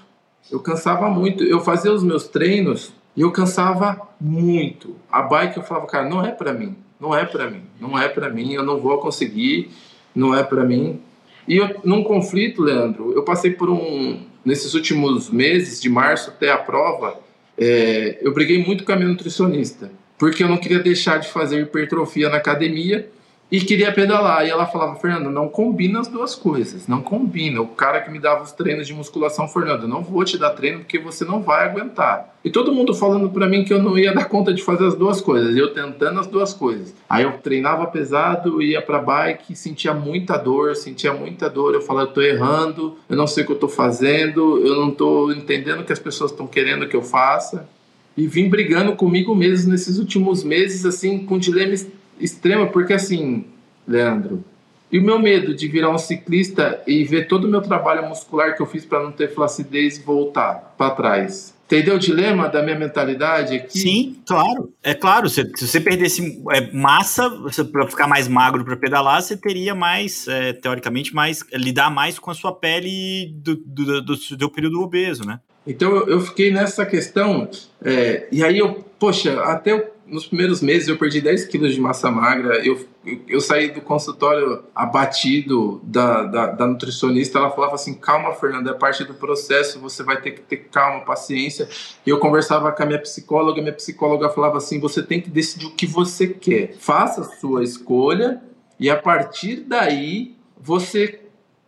Eu 0.52 0.60
cansava 0.60 1.10
muito. 1.10 1.44
Eu 1.44 1.60
fazia 1.60 1.92
os 1.92 2.04
meus 2.04 2.28
treinos 2.28 2.94
e 3.18 3.22
eu 3.22 3.32
cansava 3.32 4.00
muito. 4.22 4.96
A 5.12 5.24
bike 5.24 5.58
eu 5.58 5.64
falava, 5.64 5.88
cara, 5.88 6.08
não 6.08 6.24
é 6.24 6.32
para 6.32 6.54
mim. 6.54 6.78
Não 7.00 7.16
é 7.16 7.26
para 7.26 7.50
mim. 7.50 7.64
Não 7.82 7.98
é 7.98 8.08
para 8.08 8.30
mim. 8.30 8.54
Eu 8.54 8.64
não 8.64 8.80
vou 8.80 9.00
conseguir 9.00 9.72
não 10.16 10.36
é 10.36 10.44
para 10.44 10.64
mim. 10.64 11.00
E 11.48 11.58
eu, 11.58 11.82
num 11.84 12.04
conflito, 12.04 12.62
Leandro, 12.62 13.12
eu 13.14 13.24
passei 13.24 13.52
por 13.52 13.70
um. 13.70 14.20
Nesses 14.46 14.74
últimos 14.74 15.30
meses, 15.30 15.82
de 15.82 15.90
março 15.90 16.30
até 16.30 16.52
a 16.52 16.58
prova, 16.58 17.18
é, 17.58 18.18
eu 18.22 18.34
briguei 18.34 18.62
muito 18.62 18.84
com 18.84 18.92
a 18.92 18.96
minha 18.98 19.08
nutricionista, 19.08 19.90
porque 20.18 20.44
eu 20.44 20.50
não 20.50 20.58
queria 20.58 20.80
deixar 20.80 21.18
de 21.18 21.30
fazer 21.30 21.62
hipertrofia 21.62 22.30
na 22.30 22.38
academia 22.38 23.10
e 23.54 23.62
queria 23.62 23.92
pedalar. 23.92 24.48
E 24.48 24.50
ela 24.50 24.66
falava, 24.66 24.96
Fernando, 24.96 25.30
não 25.30 25.48
combina 25.48 26.00
as 26.00 26.08
duas 26.08 26.34
coisas, 26.34 26.88
não 26.88 27.04
combina. 27.04 27.62
O 27.62 27.68
cara 27.68 28.02
que 28.02 28.10
me 28.10 28.18
dava 28.18 28.42
os 28.42 28.52
treinos 28.52 28.88
de 28.88 28.96
musculação, 28.96 29.48
Fernando, 29.48 29.88
não 29.88 30.02
vou 30.02 30.26
te 30.26 30.40
dar 30.40 30.50
treino 30.50 30.80
porque 30.80 30.98
você 30.98 31.24
não 31.24 31.40
vai 31.40 31.64
aguentar. 31.64 32.34
E 32.44 32.50
todo 32.50 32.74
mundo 32.74 32.96
falando 32.96 33.30
para 33.30 33.48
mim 33.48 33.64
que 33.64 33.72
eu 33.72 33.80
não 33.80 33.96
ia 33.96 34.12
dar 34.12 34.26
conta 34.26 34.52
de 34.52 34.64
fazer 34.64 34.88
as 34.88 34.96
duas 34.96 35.22
coisas, 35.22 35.56
eu 35.56 35.72
tentando 35.72 36.20
as 36.20 36.26
duas 36.26 36.52
coisas. 36.52 36.96
Aí 37.08 37.26
eu 37.26 37.34
treinava 37.34 37.86
pesado, 37.86 38.60
ia 38.60 38.82
para 38.82 38.98
bike, 38.98 39.56
sentia 39.56 39.94
muita 39.94 40.36
dor, 40.36 40.76
sentia 40.76 41.14
muita 41.14 41.48
dor. 41.48 41.76
Eu 41.76 41.82
falava, 41.82 42.10
eu 42.10 42.14
tô 42.14 42.22
errando, 42.24 42.98
eu 43.08 43.16
não 43.16 43.28
sei 43.28 43.44
o 43.44 43.46
que 43.46 43.54
eu 43.54 43.60
tô 43.60 43.68
fazendo, 43.68 44.66
eu 44.66 44.76
não 44.78 44.90
tô 44.90 45.32
entendendo 45.32 45.82
o 45.82 45.84
que 45.84 45.94
as 45.94 46.00
pessoas 46.00 46.32
estão 46.32 46.48
querendo 46.48 46.88
que 46.88 46.96
eu 46.96 47.04
faça. 47.04 47.70
E 48.18 48.26
vim 48.26 48.50
brigando 48.50 48.96
comigo 48.96 49.36
mesmo 49.36 49.72
nesses 49.72 50.00
últimos 50.00 50.44
meses, 50.44 50.86
assim, 50.86 51.20
com 51.20 51.38
dilemas 51.38 51.88
extrema, 52.20 52.68
porque 52.68 52.94
assim, 52.94 53.46
Leandro, 53.88 54.44
e 54.92 55.00
o 55.00 55.02
meu 55.02 55.18
medo 55.18 55.56
de 55.56 55.68
virar 55.68 55.90
um 55.90 55.98
ciclista 55.98 56.82
e 56.86 57.04
ver 57.04 57.28
todo 57.28 57.46
o 57.46 57.48
meu 57.48 57.62
trabalho 57.62 58.08
muscular 58.08 58.56
que 58.56 58.62
eu 58.62 58.68
fiz 58.68 58.86
para 58.86 59.04
não 59.04 59.12
ter 59.12 59.34
flacidez 59.34 59.98
voltar 59.98 60.76
para 60.78 60.92
trás. 60.92 61.54
Entendeu 61.66 61.96
o 61.96 62.00
dilema 62.00 62.48
da 62.48 62.62
minha 62.62 62.78
mentalidade 62.78 63.56
aqui? 63.56 63.80
Sim, 63.80 64.22
claro. 64.28 64.72
É 64.84 64.94
claro, 64.94 65.28
se, 65.28 65.50
se 65.56 65.68
você 65.68 65.82
perdesse 65.82 66.40
é, 66.52 66.72
massa 66.72 67.28
para 67.72 67.88
ficar 67.88 68.08
mais 68.08 68.28
magro 68.28 68.64
para 68.64 68.78
pedalar, 68.78 69.24
você 69.24 69.36
teria 69.36 69.74
mais, 69.74 70.28
é, 70.28 70.54
teoricamente, 70.54 71.16
mais 71.16 71.44
lidar 71.54 71.90
mais 71.90 72.20
com 72.20 72.30
a 72.30 72.36
sua 72.36 72.54
pele 72.54 73.34
do, 73.38 73.56
do, 73.56 74.02
do, 74.04 74.16
do 74.38 74.50
período 74.52 74.80
obeso, 74.82 75.26
né? 75.26 75.40
Então 75.66 75.96
eu, 75.96 76.08
eu 76.08 76.20
fiquei 76.20 76.52
nessa 76.52 76.86
questão, 76.86 77.50
é, 77.84 78.28
e 78.32 78.44
aí 78.44 78.60
eu, 78.60 78.86
poxa, 79.00 79.42
até 79.42 79.72
eu 79.72 79.93
nos 80.06 80.26
primeiros 80.26 80.62
meses 80.62 80.88
eu 80.88 80.98
perdi 80.98 81.22
10 81.22 81.46
quilos 81.46 81.74
de 81.74 81.80
massa 81.80 82.12
magra. 82.12 82.56
Eu, 82.66 82.86
eu 83.28 83.40
saí 83.40 83.72
do 83.72 83.82
consultório 83.82 84.64
abatido 84.76 85.82
da, 85.84 86.24
da, 86.24 86.46
da, 86.48 86.68
nutricionista. 86.68 87.40
Ela 87.40 87.52
falava 87.52 87.76
assim: 87.76 87.94
calma, 87.94 88.34
Fernanda, 88.34 88.72
é 88.72 88.74
parte 88.74 89.04
do 89.04 89.14
processo, 89.14 89.80
você 89.80 90.04
vai 90.04 90.22
ter 90.22 90.32
que 90.32 90.42
ter 90.42 90.58
calma, 90.72 91.06
paciência. 91.06 91.68
E 92.06 92.10
eu 92.10 92.20
conversava 92.20 92.72
com 92.72 92.84
a 92.84 92.86
minha 92.86 93.00
psicóloga. 93.00 93.62
Minha 93.62 93.74
psicóloga 93.74 94.30
falava 94.30 94.58
assim: 94.58 94.80
você 94.80 95.02
tem 95.02 95.22
que 95.22 95.30
decidir 95.30 95.68
o 95.68 95.72
que 95.72 95.88
você 95.88 96.28
quer. 96.28 96.76
Faça 96.78 97.22
a 97.22 97.24
sua 97.24 97.64
escolha 97.64 98.42
e 98.80 98.90
a 98.90 98.98
partir 98.98 99.62
daí 99.62 100.36
você 100.62 101.22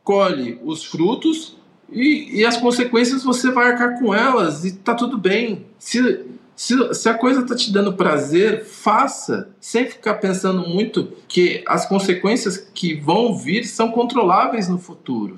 colhe 0.04 0.60
os 0.64 0.84
frutos 0.84 1.58
e, 1.92 2.40
e 2.40 2.46
as 2.46 2.58
consequências 2.58 3.24
você 3.24 3.52
vai 3.52 3.72
arcar 3.72 4.00
com 4.00 4.14
elas 4.14 4.66
e 4.66 4.76
tá 4.76 4.94
tudo 4.94 5.18
bem. 5.18 5.66
Se, 5.78 6.26
se, 6.56 6.94
se 6.94 7.10
a 7.10 7.14
coisa 7.14 7.42
está 7.42 7.56
te 7.56 7.72
dando 7.72 7.94
prazer, 7.94 8.64
faça, 8.64 9.50
sem 9.60 9.86
ficar 9.86 10.16
pensando 10.16 10.68
muito 10.68 11.12
que 11.28 11.64
as 11.68 11.86
consequências 11.86 12.58
que 12.58 12.96
vão 12.96 13.38
vir 13.38 13.66
são 13.66 13.92
controláveis 13.92 14.70
no 14.70 14.78
futuro. 14.78 15.36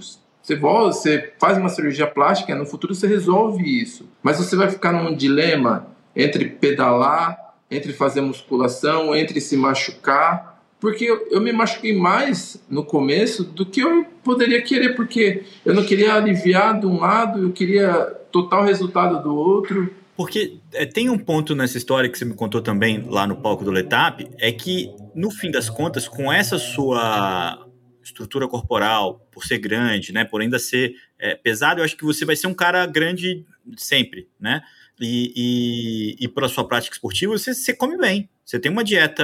Você, 0.47 0.55
volta, 0.55 0.93
você 0.93 1.33
faz 1.39 1.57
uma 1.57 1.69
cirurgia 1.69 2.07
plástica, 2.07 2.55
no 2.55 2.65
futuro 2.65 2.93
você 2.93 3.07
resolve 3.07 3.63
isso. 3.63 4.07
Mas 4.21 4.37
você 4.37 4.55
vai 4.55 4.69
ficar 4.69 4.93
num 4.93 5.15
dilema 5.15 5.87
entre 6.15 6.45
pedalar, 6.45 7.55
entre 7.69 7.91
fazer 7.91 8.21
musculação, 8.21 9.15
entre 9.15 9.41
se 9.41 9.57
machucar. 9.57 10.61
Porque 10.79 11.03
eu, 11.03 11.27
eu 11.31 11.41
me 11.41 11.51
machuquei 11.51 11.97
mais 11.97 12.63
no 12.69 12.83
começo 12.85 13.43
do 13.43 13.65
que 13.65 13.81
eu 13.81 14.05
poderia 14.23 14.61
querer, 14.61 14.95
porque 14.95 15.43
eu 15.65 15.73
não 15.73 15.83
queria 15.83 16.13
aliviar 16.13 16.79
de 16.79 16.85
um 16.85 16.99
lado, 16.99 17.43
eu 17.43 17.51
queria 17.51 18.15
total 18.31 18.63
resultado 18.63 19.21
do 19.21 19.35
outro. 19.35 19.91
Porque 20.17 20.57
é, 20.73 20.83
tem 20.83 21.11
um 21.11 21.17
ponto 21.17 21.55
nessa 21.55 21.77
história 21.77 22.09
que 22.09 22.17
você 22.17 22.25
me 22.25 22.33
contou 22.33 22.59
também 22.59 23.05
lá 23.07 23.27
no 23.27 23.39
palco 23.39 23.63
do 23.63 23.69
Letap, 23.69 24.27
é 24.39 24.51
que, 24.51 24.89
no 25.13 25.29
fim 25.29 25.51
das 25.51 25.69
contas, 25.69 26.07
com 26.07 26.33
essa 26.33 26.57
sua 26.57 27.67
estrutura 28.03 28.47
corporal, 28.47 29.27
por 29.31 29.45
ser 29.45 29.59
grande, 29.59 30.11
né, 30.11 30.25
por 30.25 30.41
ainda 30.41 30.57
ser 30.57 30.95
é, 31.19 31.35
pesado, 31.35 31.81
eu 31.81 31.85
acho 31.85 31.95
que 31.95 32.03
você 32.03 32.25
vai 32.25 32.35
ser 32.35 32.47
um 32.47 32.53
cara 32.53 32.83
grande 32.87 33.45
sempre, 33.77 34.27
né? 34.39 34.61
E, 34.99 35.33
e, 35.35 36.25
e 36.25 36.27
pela 36.27 36.49
sua 36.49 36.67
prática 36.67 36.95
esportiva, 36.95 37.37
você, 37.37 37.53
você 37.53 37.71
come 37.71 37.95
bem. 37.97 38.27
Você 38.43 38.59
tem 38.59 38.71
uma 38.71 38.83
dieta 38.83 39.23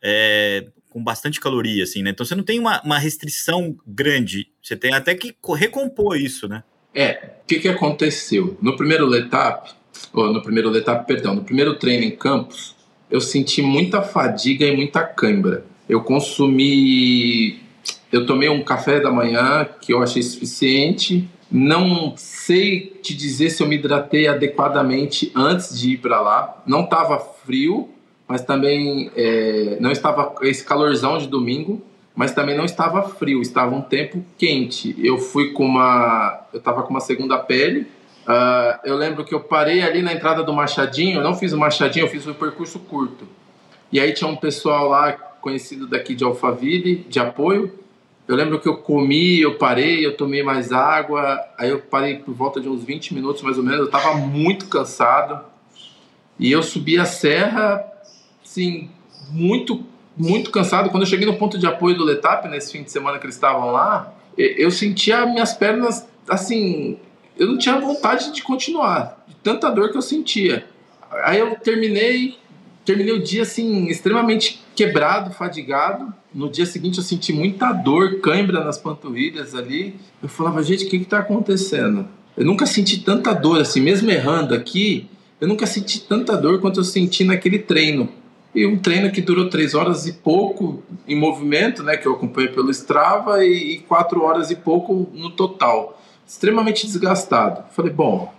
é, 0.00 0.66
com 0.90 1.02
bastante 1.02 1.40
caloria, 1.40 1.82
assim, 1.82 2.04
né? 2.04 2.10
Então 2.10 2.24
você 2.24 2.36
não 2.36 2.44
tem 2.44 2.60
uma, 2.60 2.80
uma 2.82 2.98
restrição 2.98 3.76
grande, 3.84 4.46
você 4.62 4.76
tem 4.76 4.94
até 4.94 5.12
que 5.16 5.34
recompor 5.56 6.16
isso, 6.16 6.46
né? 6.46 6.62
É, 6.94 7.38
o 7.42 7.46
que, 7.48 7.58
que 7.58 7.68
aconteceu? 7.68 8.56
No 8.62 8.76
primeiro 8.76 9.04
letap, 9.06 9.74
ou 10.12 10.32
no 10.32 10.42
primeiro 10.42 10.70
letap, 10.70 11.06
perdão, 11.06 11.34
no 11.34 11.44
primeiro 11.44 11.74
treino 11.74 12.04
em 12.04 12.10
campos, 12.10 12.74
eu 13.10 13.20
senti 13.20 13.62
muita 13.62 14.02
fadiga 14.02 14.66
e 14.66 14.74
muita 14.74 15.02
cãibra. 15.02 15.64
Eu 15.88 16.02
consumi, 16.02 17.60
eu 18.10 18.26
tomei 18.26 18.48
um 18.48 18.62
café 18.62 19.00
da 19.00 19.10
manhã 19.10 19.68
que 19.80 19.92
eu 19.92 20.02
achei 20.02 20.22
suficiente. 20.22 21.28
Não 21.50 22.14
sei 22.16 22.98
te 23.02 23.14
dizer 23.14 23.50
se 23.50 23.62
eu 23.62 23.68
me 23.68 23.76
hidratei 23.76 24.26
adequadamente 24.26 25.30
antes 25.34 25.78
de 25.78 25.90
ir 25.92 25.98
para 25.98 26.20
lá. 26.20 26.62
Não 26.66 26.84
estava 26.84 27.18
frio, 27.18 27.90
mas 28.26 28.42
também 28.42 29.10
é, 29.14 29.76
não 29.80 29.90
estava 29.92 30.34
esse 30.42 30.64
calorzão 30.64 31.18
de 31.18 31.28
domingo, 31.28 31.82
mas 32.16 32.32
também 32.32 32.56
não 32.56 32.64
estava 32.64 33.02
frio, 33.02 33.42
estava 33.42 33.74
um 33.74 33.82
tempo 33.82 34.24
quente. 34.38 34.94
Eu 34.98 35.18
fui 35.18 35.52
com 35.52 35.66
uma, 35.66 36.46
eu 36.52 36.58
estava 36.58 36.82
com 36.82 36.90
uma 36.90 37.00
segunda 37.00 37.36
pele. 37.38 37.86
Uh, 38.26 38.78
eu 38.84 38.96
lembro 38.96 39.24
que 39.24 39.34
eu 39.34 39.40
parei 39.40 39.82
ali 39.82 40.00
na 40.00 40.12
entrada 40.12 40.42
do 40.42 40.52
Machadinho, 40.52 41.18
eu 41.18 41.22
não 41.22 41.34
fiz 41.34 41.52
o 41.52 41.58
Machadinho, 41.58 42.06
eu 42.06 42.10
fiz 42.10 42.26
o 42.26 42.34
percurso 42.34 42.78
curto. 42.78 43.28
E 43.92 44.00
aí 44.00 44.12
tinha 44.12 44.28
um 44.28 44.36
pessoal 44.36 44.88
lá 44.88 45.12
conhecido 45.12 45.86
daqui 45.86 46.14
de 46.14 46.24
Alphaville, 46.24 47.06
de 47.08 47.20
apoio. 47.20 47.78
Eu 48.26 48.34
lembro 48.34 48.58
que 48.58 48.66
eu 48.66 48.78
comi, 48.78 49.40
eu 49.40 49.56
parei, 49.56 50.04
eu 50.04 50.16
tomei 50.16 50.42
mais 50.42 50.72
água, 50.72 51.38
aí 51.58 51.68
eu 51.68 51.80
parei 51.80 52.16
por 52.16 52.34
volta 52.34 52.60
de 52.60 52.68
uns 52.68 52.82
20 52.82 53.12
minutos 53.12 53.42
mais 53.42 53.58
ou 53.58 53.62
menos, 53.62 53.80
eu 53.80 53.86
estava 53.86 54.14
muito 54.14 54.66
cansado. 54.66 55.44
E 56.38 56.50
eu 56.50 56.62
subi 56.62 56.98
a 56.98 57.04
serra 57.04 57.84
assim, 58.42 58.90
muito, 59.30 59.84
muito 60.16 60.50
cansado. 60.50 60.90
Quando 60.90 61.02
eu 61.02 61.08
cheguei 61.08 61.26
no 61.26 61.36
ponto 61.36 61.58
de 61.58 61.66
apoio 61.66 61.96
do 61.96 62.04
Letap, 62.04 62.48
nesse 62.48 62.72
fim 62.72 62.82
de 62.82 62.90
semana 62.90 63.18
que 63.18 63.26
eles 63.26 63.34
estavam 63.34 63.70
lá, 63.70 64.14
eu 64.36 64.70
sentia 64.70 65.26
minhas 65.26 65.52
pernas, 65.52 66.06
assim, 66.28 66.98
eu 67.38 67.46
não 67.46 67.58
tinha 67.58 67.78
vontade 67.78 68.32
de 68.32 68.42
continuar, 68.42 69.24
de 69.26 69.34
tanta 69.36 69.70
dor 69.70 69.90
que 69.90 69.96
eu 69.96 70.02
sentia. 70.02 70.66
Aí 71.24 71.38
eu 71.38 71.54
terminei, 71.56 72.36
terminei 72.84 73.12
o 73.12 73.22
dia, 73.22 73.42
assim, 73.42 73.86
extremamente 73.86 74.62
quebrado, 74.74 75.32
fadigado. 75.32 76.12
No 76.32 76.50
dia 76.50 76.66
seguinte 76.66 76.98
eu 76.98 77.04
senti 77.04 77.32
muita 77.32 77.72
dor, 77.72 78.20
cãibra 78.20 78.64
nas 78.64 78.78
panturrilhas 78.78 79.54
ali. 79.54 79.94
Eu 80.22 80.28
falava, 80.28 80.62
gente, 80.62 80.84
o 80.84 80.88
que 80.88 80.96
está 80.96 81.18
acontecendo? 81.18 82.08
Eu 82.36 82.44
nunca 82.44 82.66
senti 82.66 83.00
tanta 83.00 83.32
dor, 83.32 83.60
assim, 83.60 83.80
mesmo 83.80 84.10
errando 84.10 84.54
aqui, 84.54 85.08
eu 85.40 85.46
nunca 85.46 85.66
senti 85.66 86.00
tanta 86.00 86.36
dor 86.36 86.60
quanto 86.60 86.80
eu 86.80 86.84
senti 86.84 87.22
naquele 87.24 87.58
treino. 87.58 88.08
E 88.54 88.64
um 88.66 88.78
treino 88.78 89.10
que 89.10 89.20
durou 89.20 89.50
três 89.50 89.74
horas 89.74 90.06
e 90.06 90.12
pouco 90.12 90.82
em 91.06 91.16
movimento, 91.16 91.82
né, 91.82 91.96
que 91.96 92.06
eu 92.06 92.12
acompanhei 92.12 92.50
pelo 92.50 92.70
Strava, 92.70 93.44
e, 93.44 93.74
e 93.74 93.78
quatro 93.80 94.22
horas 94.22 94.50
e 94.50 94.56
pouco 94.56 95.08
no 95.12 95.30
total. 95.30 96.00
Extremamente 96.26 96.86
desgastado. 96.86 97.64
Falei, 97.72 97.92
bom, 97.92 98.32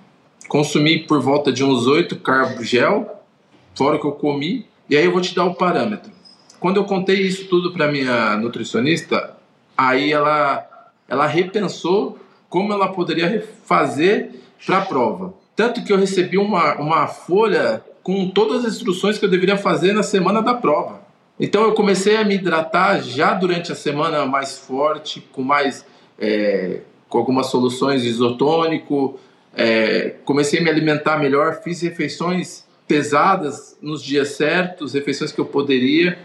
consumi 0.48 1.00
por 1.00 1.22
volta 1.22 1.52
de 1.52 1.64
uns 1.64 1.88
oito 1.88 2.16
carbo 2.16 2.64
gel, 2.64 3.24
fora 3.76 3.98
o 3.98 4.00
que 4.00 4.08
eu 4.08 4.12
comi, 4.14 4.66
e 4.90 4.96
aí 4.96 5.06
eu 5.06 5.12
vou 5.12 5.22
te 5.22 5.36
dar 5.36 5.46
o 5.46 5.56
parâmetro. 5.56 6.12
Quando 6.60 6.78
eu 6.78 6.86
contei 6.86 7.22
isso 7.22 7.46
tudo 7.48 7.74
para 7.74 7.92
minha 7.92 8.38
nutricionista, 8.38 9.36
aí 9.78 10.12
ela, 10.12 10.68
ela 11.08 11.28
repensou 11.28 12.18
como 12.50 12.74
ela 12.74 12.88
poderia 12.88 13.48
fazer 13.66 14.42
para 14.66 14.80
a 14.80 14.82
prova. 14.82 15.34
Tanto 15.56 15.84
que 15.84 15.92
eu 15.92 15.98
recebi 15.98 16.38
uma, 16.38 16.76
uma 16.76 17.08
folha 17.08 17.84
com 18.02 18.30
todas 18.30 18.66
as 18.66 18.74
instruções 18.74 19.18
que 19.18 19.26
eu 19.26 19.30
deveria 19.30 19.58
fazer 19.58 19.94
na 19.94 20.04
semana 20.04 20.42
da 20.42 20.54
prova. 20.54 21.02
Então 21.40 21.64
eu 21.64 21.74
comecei 21.74 22.16
a 22.18 22.24
me 22.24 22.36
hidratar 22.36 23.02
já 23.02 23.34
durante 23.34 23.72
a 23.72 23.76
semana 23.76 24.26
mais 24.26 24.58
forte, 24.58 25.22
com 25.32 25.42
mais 25.42 25.86
é, 26.18 26.82
com 27.10 27.18
algumas 27.18 27.48
soluções 27.48 28.02
de 28.02 28.10
isotônico, 28.10 29.20
é, 29.56 30.16
comecei 30.26 30.60
a 30.60 30.64
me 30.64 30.70
alimentar 30.70 31.18
melhor, 31.18 31.62
fiz 31.64 31.82
refeições 31.82 32.66
pesadas 32.88 33.78
nos 33.82 34.04
dias 34.04 34.30
certos, 34.30 34.94
refeições 34.94 35.32
que 35.32 35.40
eu 35.40 35.46
poderia. 35.46 36.18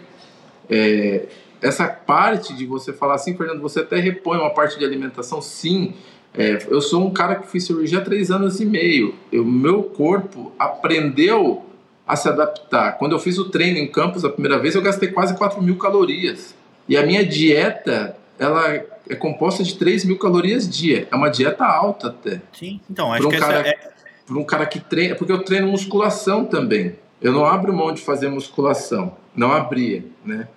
É, 0.69 1.27
essa 1.63 1.87
parte 1.87 2.55
de 2.55 2.67
você 2.67 2.93
falar 2.93 3.15
assim, 3.15 3.37
Fernando, 3.37 3.61
você 3.61 3.81
até 3.81 3.99
repõe 3.99 4.39
uma 4.39 4.51
parte 4.51 4.79
de 4.79 4.85
alimentação, 4.85 5.41
sim. 5.41 5.95
É, 6.35 6.59
eu 6.69 6.81
sou 6.81 7.07
um 7.07 7.11
cara 7.11 7.37
que 7.37 7.49
fiz 7.49 7.65
cirurgia 7.65 7.99
há 7.99 8.03
três 8.03 8.31
anos 8.31 8.61
e 8.61 8.65
meio. 8.65 9.15
O 9.33 9.45
meu 9.45 9.83
corpo 9.83 10.53
aprendeu 10.59 11.65
a 12.07 12.17
se 12.17 12.29
adaptar. 12.29 12.99
Quando 12.99 13.13
eu 13.13 13.19
fiz 13.19 13.39
o 13.39 13.51
treino 13.51 13.79
em 13.79 13.87
campus 13.87 14.25
a 14.25 14.31
primeira 14.31 14.59
vez, 14.59 14.75
eu 14.75 14.83
gastei 14.83 15.11
quase 15.11 15.37
4 15.37 15.63
mil 15.63 15.77
calorias. 15.77 16.55
E 16.89 16.97
a 16.97 17.07
minha 17.07 17.25
dieta, 17.25 18.17
ela 18.39 18.85
é 19.11 19.17
composta 19.17 19.63
de 19.63 19.77
3 19.77 20.05
mil 20.05 20.19
calorias 20.19 20.69
dia. 20.69 21.09
É 21.11 21.17
uma 21.17 21.29
dieta 21.29 21.65
alta 21.65 22.09
até. 22.09 22.41
Sim, 22.53 22.81
então, 22.89 23.13
acho 23.13 23.27
um 23.27 23.31
que 23.31 23.39
cara, 23.39 23.69
é... 23.69 23.91
Para 24.27 24.39
um 24.39 24.45
cara 24.45 24.67
que 24.67 24.79
treina... 24.79 25.15
Porque 25.17 25.33
eu 25.33 25.43
treino 25.43 25.69
musculação 25.69 26.45
também. 26.45 26.97
Eu 27.21 27.33
não 27.33 27.45
abro 27.45 27.73
mão 27.73 27.93
de 27.93 28.01
fazer 28.01 28.29
musculação. 28.29 29.17
Não 29.35 29.53
abria, 29.53 30.05
né? 30.25 30.49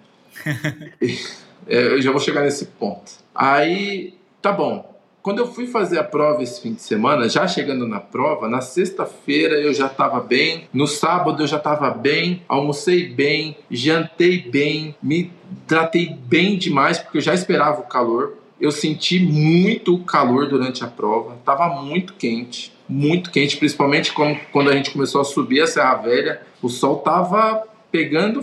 É, 1.66 1.94
eu 1.94 2.02
já 2.02 2.12
vou 2.12 2.20
chegar 2.20 2.42
nesse 2.42 2.66
ponto. 2.66 3.13
Aí, 3.34 4.16
tá 4.42 4.52
bom. 4.52 4.94
Quando 5.24 5.39
eu 5.39 5.48
fui 5.48 5.66
fazer 5.66 5.98
a 5.98 6.04
prova 6.04 6.44
esse 6.44 6.62
fim 6.62 6.74
de 6.74 6.82
semana, 6.82 7.30
já 7.30 7.48
chegando 7.48 7.88
na 7.88 8.02
prova, 8.02 8.50
na 8.50 8.60
sexta-feira 8.60 9.56
eu 9.56 9.74
já 9.74 9.86
estava 9.86 10.20
bem, 10.20 10.68
no 10.74 10.86
sábado 10.86 11.42
eu 11.42 11.48
já 11.48 11.56
estava 11.56 11.89
bem, 11.92 12.44
almocei 12.50 13.08
bem, 13.08 13.58
jantei 13.72 14.39
bem, 14.39 14.94
me 15.02 15.32
tratei 15.66 16.13
bem 16.13 16.58
demais 16.58 17.00
porque 17.00 17.20
eu 17.20 17.22
já 17.22 17.34
esperava 17.34 17.80
o 17.80 17.86
calor. 17.86 18.34
Eu 18.63 18.71
senti 18.71 19.19
muito 19.19 19.97
calor 20.06 20.47
durante 20.47 20.86
a 20.86 20.88
prova, 20.88 21.36
estava 21.36 21.82
muito 21.82 22.13
quente, 22.13 22.71
muito 22.88 23.30
quente, 23.30 23.58
principalmente 23.58 24.13
quando, 24.13 24.69
a 24.69 24.73
gente 24.73 24.89
começou 24.89 25.19
a 25.19 25.26
subir 25.26 25.60
a 25.60 25.67
Serra 25.67 25.95
Velha, 25.95 26.41
o 26.62 26.69
sol 26.69 26.99
estava 26.99 27.67
pegando, 27.91 28.39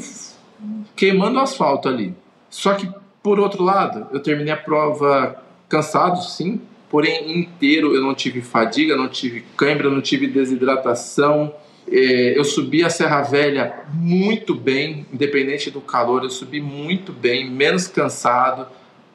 queimando 0.94 1.38
o 1.38 1.40
asfalto 1.40 1.88
ali. 1.88 2.14
Só 2.50 2.74
que, 2.74 2.86
por 3.22 3.40
outro 3.40 3.62
lado, 3.62 4.08
eu 4.12 4.20
terminei 4.20 4.52
a 4.52 4.58
prova 4.58 5.42
cansado, 5.70 6.22
sim, 6.22 6.60
porém 6.90 7.40
inteiro 7.40 7.94
eu 7.94 8.02
não 8.02 8.14
tive 8.14 8.42
fadiga, 8.42 8.94
não 8.94 9.08
tive 9.08 9.42
cãibra, 9.56 9.88
não 9.88 10.02
tive 10.02 10.26
desidratação. 10.26 11.50
É, 11.90 12.38
eu 12.38 12.44
subi 12.44 12.84
a 12.84 12.90
Serra 12.90 13.22
Velha 13.22 13.84
muito 13.94 14.54
bem, 14.54 15.06
independente 15.10 15.70
do 15.70 15.80
calor, 15.80 16.24
eu 16.24 16.30
subi 16.30 16.60
muito 16.60 17.10
bem, 17.10 17.50
menos 17.50 17.88
cansado, 17.88 18.66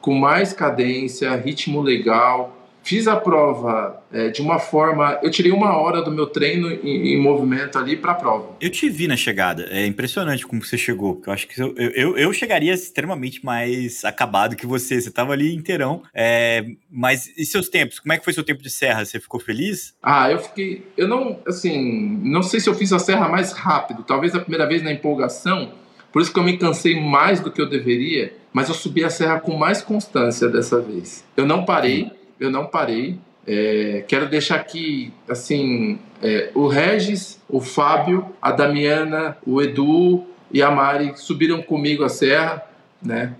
com 0.06 0.14
mais 0.14 0.52
cadência, 0.52 1.34
ritmo 1.34 1.82
legal. 1.82 2.56
Fiz 2.84 3.08
a 3.08 3.16
prova 3.16 4.00
é, 4.12 4.28
de 4.28 4.40
uma 4.40 4.60
forma. 4.60 5.18
Eu 5.20 5.28
tirei 5.32 5.50
uma 5.50 5.76
hora 5.76 6.00
do 6.00 6.12
meu 6.12 6.28
treino 6.28 6.70
em, 6.70 7.14
em 7.14 7.20
movimento 7.20 7.76
ali 7.76 7.96
para 7.96 8.12
a 8.12 8.14
prova. 8.14 8.56
Eu 8.60 8.70
te 8.70 8.88
vi 8.88 9.08
na 9.08 9.16
chegada. 9.16 9.66
É 9.68 9.84
impressionante 9.84 10.46
como 10.46 10.64
você 10.64 10.78
chegou. 10.78 11.20
Eu 11.26 11.32
acho 11.32 11.48
que 11.48 11.60
eu, 11.60 11.74
eu, 11.76 12.16
eu 12.16 12.32
chegaria 12.32 12.72
extremamente 12.72 13.44
mais 13.44 14.04
acabado 14.04 14.54
que 14.54 14.64
você. 14.64 15.00
Você 15.00 15.08
estava 15.08 15.32
ali 15.32 15.52
inteirão. 15.52 16.04
É, 16.14 16.64
mas 16.88 17.26
e 17.36 17.44
seus 17.44 17.68
tempos? 17.68 17.98
Como 17.98 18.12
é 18.12 18.18
que 18.18 18.22
foi 18.22 18.32
seu 18.32 18.44
tempo 18.44 18.62
de 18.62 18.70
serra? 18.70 19.04
Você 19.04 19.18
ficou 19.18 19.40
feliz? 19.40 19.92
Ah, 20.00 20.30
eu 20.30 20.38
fiquei. 20.38 20.86
Eu 20.96 21.08
não. 21.08 21.40
Assim. 21.48 22.20
Não 22.22 22.44
sei 22.44 22.60
se 22.60 22.68
eu 22.68 22.74
fiz 22.76 22.92
a 22.92 23.00
serra 23.00 23.28
mais 23.28 23.50
rápido. 23.50 24.04
Talvez 24.04 24.36
a 24.36 24.38
primeira 24.38 24.68
vez 24.68 24.84
na 24.84 24.92
empolgação. 24.92 25.72
Por 26.12 26.22
isso 26.22 26.32
que 26.32 26.38
eu 26.38 26.44
me 26.44 26.56
cansei 26.56 27.00
mais 27.00 27.40
do 27.40 27.50
que 27.50 27.60
eu 27.60 27.68
deveria. 27.68 28.34
Mas 28.52 28.68
eu 28.68 28.74
subi 28.74 29.04
a 29.04 29.10
serra 29.10 29.38
com 29.40 29.56
mais 29.56 29.82
constância 29.82 30.48
dessa 30.48 30.80
vez. 30.80 31.24
Eu 31.36 31.46
não 31.46 31.64
parei 31.64 32.10
eu 32.38 32.50
não 32.50 32.66
parei. 32.66 33.18
É, 33.46 34.04
quero 34.08 34.28
deixar 34.28 34.56
aqui, 34.56 35.12
assim, 35.28 35.98
é, 36.22 36.50
o 36.54 36.66
Regis, 36.66 37.40
o 37.48 37.60
Fábio, 37.60 38.26
a 38.42 38.50
Damiana, 38.50 39.36
o 39.46 39.62
Edu 39.62 40.24
e 40.52 40.62
a 40.62 40.70
Mari 40.70 41.12
subiram 41.16 41.62
comigo 41.62 42.04
a 42.04 42.08
serra, 42.08 42.62
né? 43.00 43.34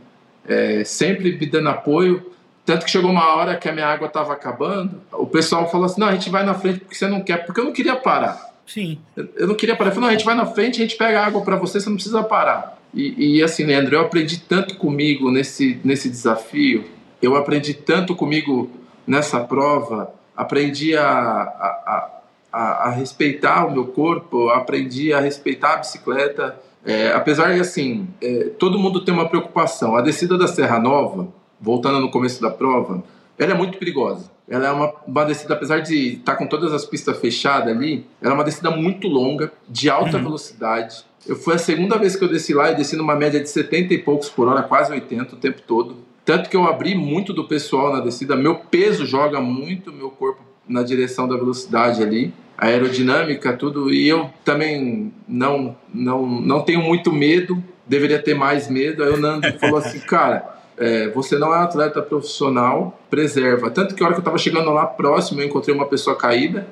É, 0.46 0.84
sempre 0.84 1.36
me 1.36 1.46
dando 1.46 1.68
apoio. 1.68 2.32
Tanto 2.64 2.84
que 2.84 2.90
chegou 2.90 3.10
uma 3.10 3.36
hora 3.36 3.56
que 3.56 3.68
a 3.68 3.72
minha 3.72 3.86
água 3.86 4.06
estava 4.08 4.32
acabando, 4.32 5.00
o 5.12 5.26
pessoal 5.26 5.70
falou 5.70 5.86
assim: 5.86 6.00
não, 6.00 6.08
a 6.08 6.12
gente 6.12 6.30
vai 6.30 6.44
na 6.44 6.54
frente 6.54 6.80
porque 6.80 6.94
você 6.94 7.06
não 7.06 7.20
quer, 7.20 7.44
porque 7.44 7.60
eu 7.60 7.64
não 7.64 7.72
queria 7.72 7.96
parar. 7.96 8.55
Sim. 8.66 8.98
Eu, 9.16 9.28
eu 9.36 9.46
não 9.46 9.54
queria 9.54 9.76
parar. 9.76 9.90
Eu 9.90 9.94
falei: 9.94 10.08
não, 10.08 10.14
a 10.14 10.18
gente 10.18 10.24
vai 10.24 10.34
na 10.34 10.46
frente, 10.46 10.80
a 10.80 10.84
gente 10.84 10.96
pega 10.96 11.24
água 11.24 11.42
para 11.42 11.56
você, 11.56 11.80
você 11.80 11.88
não 11.88 11.96
precisa 11.96 12.22
parar. 12.22 12.78
E, 12.92 13.36
e 13.36 13.42
assim, 13.42 13.64
Leandro, 13.64 13.94
eu 13.94 14.00
aprendi 14.00 14.40
tanto 14.40 14.76
comigo 14.76 15.30
nesse, 15.30 15.78
nesse 15.84 16.08
desafio, 16.08 16.84
eu 17.20 17.36
aprendi 17.36 17.74
tanto 17.74 18.14
comigo 18.14 18.70
nessa 19.06 19.40
prova, 19.40 20.12
aprendi 20.36 20.96
a, 20.96 21.06
a, 21.06 22.10
a, 22.52 22.58
a 22.88 22.90
respeitar 22.90 23.66
o 23.66 23.72
meu 23.72 23.86
corpo, 23.86 24.48
aprendi 24.48 25.12
a 25.12 25.20
respeitar 25.20 25.74
a 25.74 25.76
bicicleta. 25.78 26.58
É, 26.84 27.12
apesar 27.12 27.52
de, 27.52 27.60
assim, 27.60 28.06
é, 28.22 28.50
todo 28.58 28.78
mundo 28.78 29.04
tem 29.04 29.12
uma 29.12 29.28
preocupação. 29.28 29.96
A 29.96 30.00
descida 30.00 30.38
da 30.38 30.46
Serra 30.46 30.78
Nova, 30.78 31.28
voltando 31.60 32.00
no 32.00 32.10
começo 32.10 32.40
da 32.40 32.50
prova, 32.50 33.02
ela 33.38 33.52
é 33.52 33.56
muito 33.56 33.78
perigosa. 33.78 34.30
Ela 34.48 34.68
é 34.68 34.70
uma, 34.70 34.92
uma 35.06 35.24
descida, 35.24 35.54
apesar 35.54 35.80
de 35.80 36.14
estar 36.14 36.32
tá 36.32 36.38
com 36.38 36.46
todas 36.46 36.72
as 36.72 36.84
pistas 36.84 37.18
fechadas 37.18 37.74
ali, 37.74 38.06
ela 38.22 38.32
é 38.32 38.34
uma 38.34 38.44
descida 38.44 38.70
muito 38.70 39.08
longa, 39.08 39.52
de 39.68 39.90
alta 39.90 40.16
uhum. 40.16 40.24
velocidade. 40.24 41.04
Eu 41.26 41.34
foi 41.34 41.54
a 41.54 41.58
segunda 41.58 41.98
vez 41.98 42.14
que 42.14 42.24
eu 42.24 42.28
desci 42.28 42.54
lá, 42.54 42.70
eu 42.70 42.76
desci 42.76 42.96
numa 42.96 43.16
média 43.16 43.40
de 43.40 43.48
70 43.50 43.94
e 43.94 43.98
poucos 43.98 44.28
por 44.28 44.46
hora, 44.46 44.62
quase 44.62 44.92
80 44.92 45.34
o 45.34 45.38
tempo 45.38 45.60
todo. 45.66 45.96
Tanto 46.24 46.48
que 46.48 46.56
eu 46.56 46.64
abri 46.64 46.94
muito 46.94 47.32
do 47.32 47.44
pessoal 47.44 47.92
na 47.92 48.00
descida, 48.00 48.36
meu 48.36 48.56
peso 48.56 49.04
joga 49.04 49.40
muito 49.40 49.92
meu 49.92 50.10
corpo 50.10 50.42
na 50.68 50.82
direção 50.82 51.28
da 51.28 51.36
velocidade 51.36 52.02
ali, 52.02 52.32
a 52.56 52.66
aerodinâmica, 52.66 53.52
tudo. 53.52 53.92
E 53.92 54.08
eu 54.08 54.30
também 54.44 55.12
não, 55.28 55.76
não, 55.92 56.26
não 56.26 56.62
tenho 56.62 56.82
muito 56.82 57.12
medo, 57.12 57.62
deveria 57.86 58.20
ter 58.20 58.34
mais 58.34 58.68
medo. 58.68 59.02
Aí 59.02 59.10
o 59.10 59.16
Nando 59.16 59.46
falou 59.58 59.78
assim, 59.78 60.00
cara, 60.00 60.55
é, 60.78 61.08
você 61.08 61.38
não 61.38 61.54
é 61.54 61.58
um 61.58 61.62
atleta 61.62 62.02
profissional, 62.02 62.98
preserva. 63.08 63.70
Tanto 63.70 63.94
que 63.94 64.02
a 64.02 64.06
hora 64.06 64.14
que 64.14 64.18
eu 64.18 64.22
estava 64.22 64.38
chegando 64.38 64.70
lá 64.70 64.86
próximo, 64.86 65.40
eu 65.40 65.46
encontrei 65.46 65.74
uma 65.74 65.86
pessoa 65.86 66.16
caída. 66.16 66.66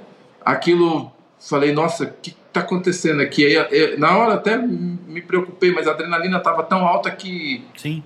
Aquilo, 0.44 1.10
falei, 1.38 1.72
nossa, 1.72 2.04
o 2.04 2.12
que 2.22 2.36
está 2.48 2.60
acontecendo 2.60 3.20
aqui? 3.20 3.44
Aí, 3.44 3.54
eu, 3.70 3.98
na 3.98 4.16
hora 4.16 4.34
até 4.34 4.56
me 4.56 5.22
preocupei, 5.22 5.72
mas 5.72 5.86
a 5.88 5.92
adrenalina 5.92 6.38
estava 6.38 6.62
tão 6.62 6.86
alta 6.86 7.10
que 7.10 7.64
Sim. 7.76 8.02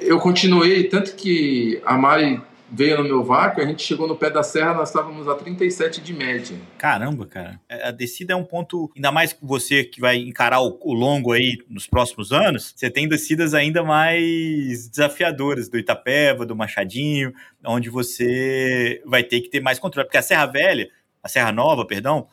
eu 0.00 0.18
continuei. 0.18 0.84
Tanto 0.84 1.14
que 1.14 1.80
a 1.84 1.96
Mari 1.96 2.40
veio 2.74 2.98
no 2.98 3.04
meu 3.04 3.22
vácuo, 3.22 3.62
a 3.62 3.66
gente 3.66 3.82
chegou 3.82 4.08
no 4.08 4.16
pé 4.16 4.30
da 4.30 4.42
serra, 4.42 4.74
nós 4.74 4.88
estávamos 4.88 5.28
a 5.28 5.34
37 5.34 6.00
de 6.00 6.12
média. 6.12 6.56
Caramba, 6.76 7.24
cara. 7.24 7.60
É, 7.68 7.88
a 7.88 7.90
descida 7.90 8.32
é 8.32 8.36
um 8.36 8.44
ponto, 8.44 8.90
ainda 8.96 9.12
mais 9.12 9.36
você 9.40 9.84
que 9.84 10.00
vai 10.00 10.16
encarar 10.16 10.60
o, 10.60 10.78
o, 10.82 10.92
longo 10.92 11.32
aí 11.32 11.58
nos 11.68 11.86
próximos 11.86 12.32
anos, 12.32 12.74
você 12.74 12.90
tem 12.90 13.08
descidas 13.08 13.54
ainda 13.54 13.84
mais 13.84 14.88
desafiadoras, 14.88 15.68
do 15.68 15.78
Itapeva, 15.78 16.44
do 16.44 16.56
Machadinho, 16.56 17.32
onde 17.64 17.88
você 17.88 19.00
vai 19.06 19.22
ter 19.22 19.40
que 19.40 19.48
ter 19.48 19.60
mais 19.60 19.78
controle. 19.78 20.06
Porque 20.06 20.18
a 20.18 20.22
Serra 20.22 20.46
Velha, 20.46 20.88
a 21.22 21.28
Serra 21.28 21.52
Nova, 21.52 21.86
perdão, 21.86 22.26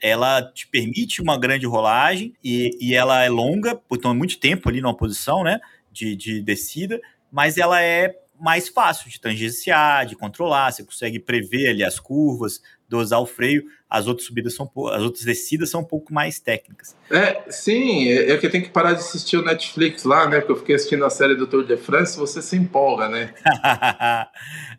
ela 0.00 0.42
te 0.42 0.66
permite 0.66 1.20
uma 1.20 1.38
grande 1.38 1.66
rolagem 1.66 2.32
e, 2.42 2.70
e 2.80 2.94
ela 2.94 3.22
é 3.22 3.28
longa, 3.28 3.78
então 3.92 4.12
é 4.12 4.14
muito 4.14 4.38
tempo 4.38 4.68
ali 4.68 4.80
numa 4.80 4.96
posição, 4.96 5.42
né, 5.42 5.60
de, 5.92 6.16
de 6.16 6.40
descida, 6.40 7.00
mas 7.30 7.58
ela 7.58 7.82
é 7.82 8.14
mais 8.40 8.68
fácil 8.68 9.10
de 9.10 9.20
tangenciar, 9.20 10.06
de 10.06 10.16
controlar, 10.16 10.72
você 10.72 10.82
consegue 10.82 11.18
prever 11.18 11.68
ali 11.68 11.84
as 11.84 11.98
curvas, 12.00 12.60
dosar 12.88 13.20
o 13.20 13.26
freio. 13.26 13.64
As 13.88 14.06
outras 14.06 14.26
subidas 14.26 14.54
são 14.54 14.70
as 14.92 15.02
outras 15.02 15.24
descidas 15.24 15.70
são 15.70 15.80
um 15.80 15.84
pouco 15.84 16.12
mais 16.12 16.40
técnicas. 16.40 16.96
É, 17.10 17.42
sim, 17.50 18.08
é, 18.08 18.32
é 18.32 18.38
que 18.38 18.48
tenho 18.48 18.64
que 18.64 18.70
parar 18.70 18.92
de 18.92 19.00
assistir 19.00 19.36
o 19.36 19.44
Netflix 19.44 20.04
lá, 20.04 20.28
né? 20.28 20.38
Porque 20.40 20.52
eu 20.52 20.56
fiquei 20.56 20.74
assistindo 20.74 21.04
a 21.04 21.10
série 21.10 21.34
do 21.34 21.46
Tour 21.46 21.64
de 21.64 21.76
France, 21.76 22.18
você 22.18 22.40
se 22.42 22.56
empolga, 22.56 23.08
né? 23.08 23.34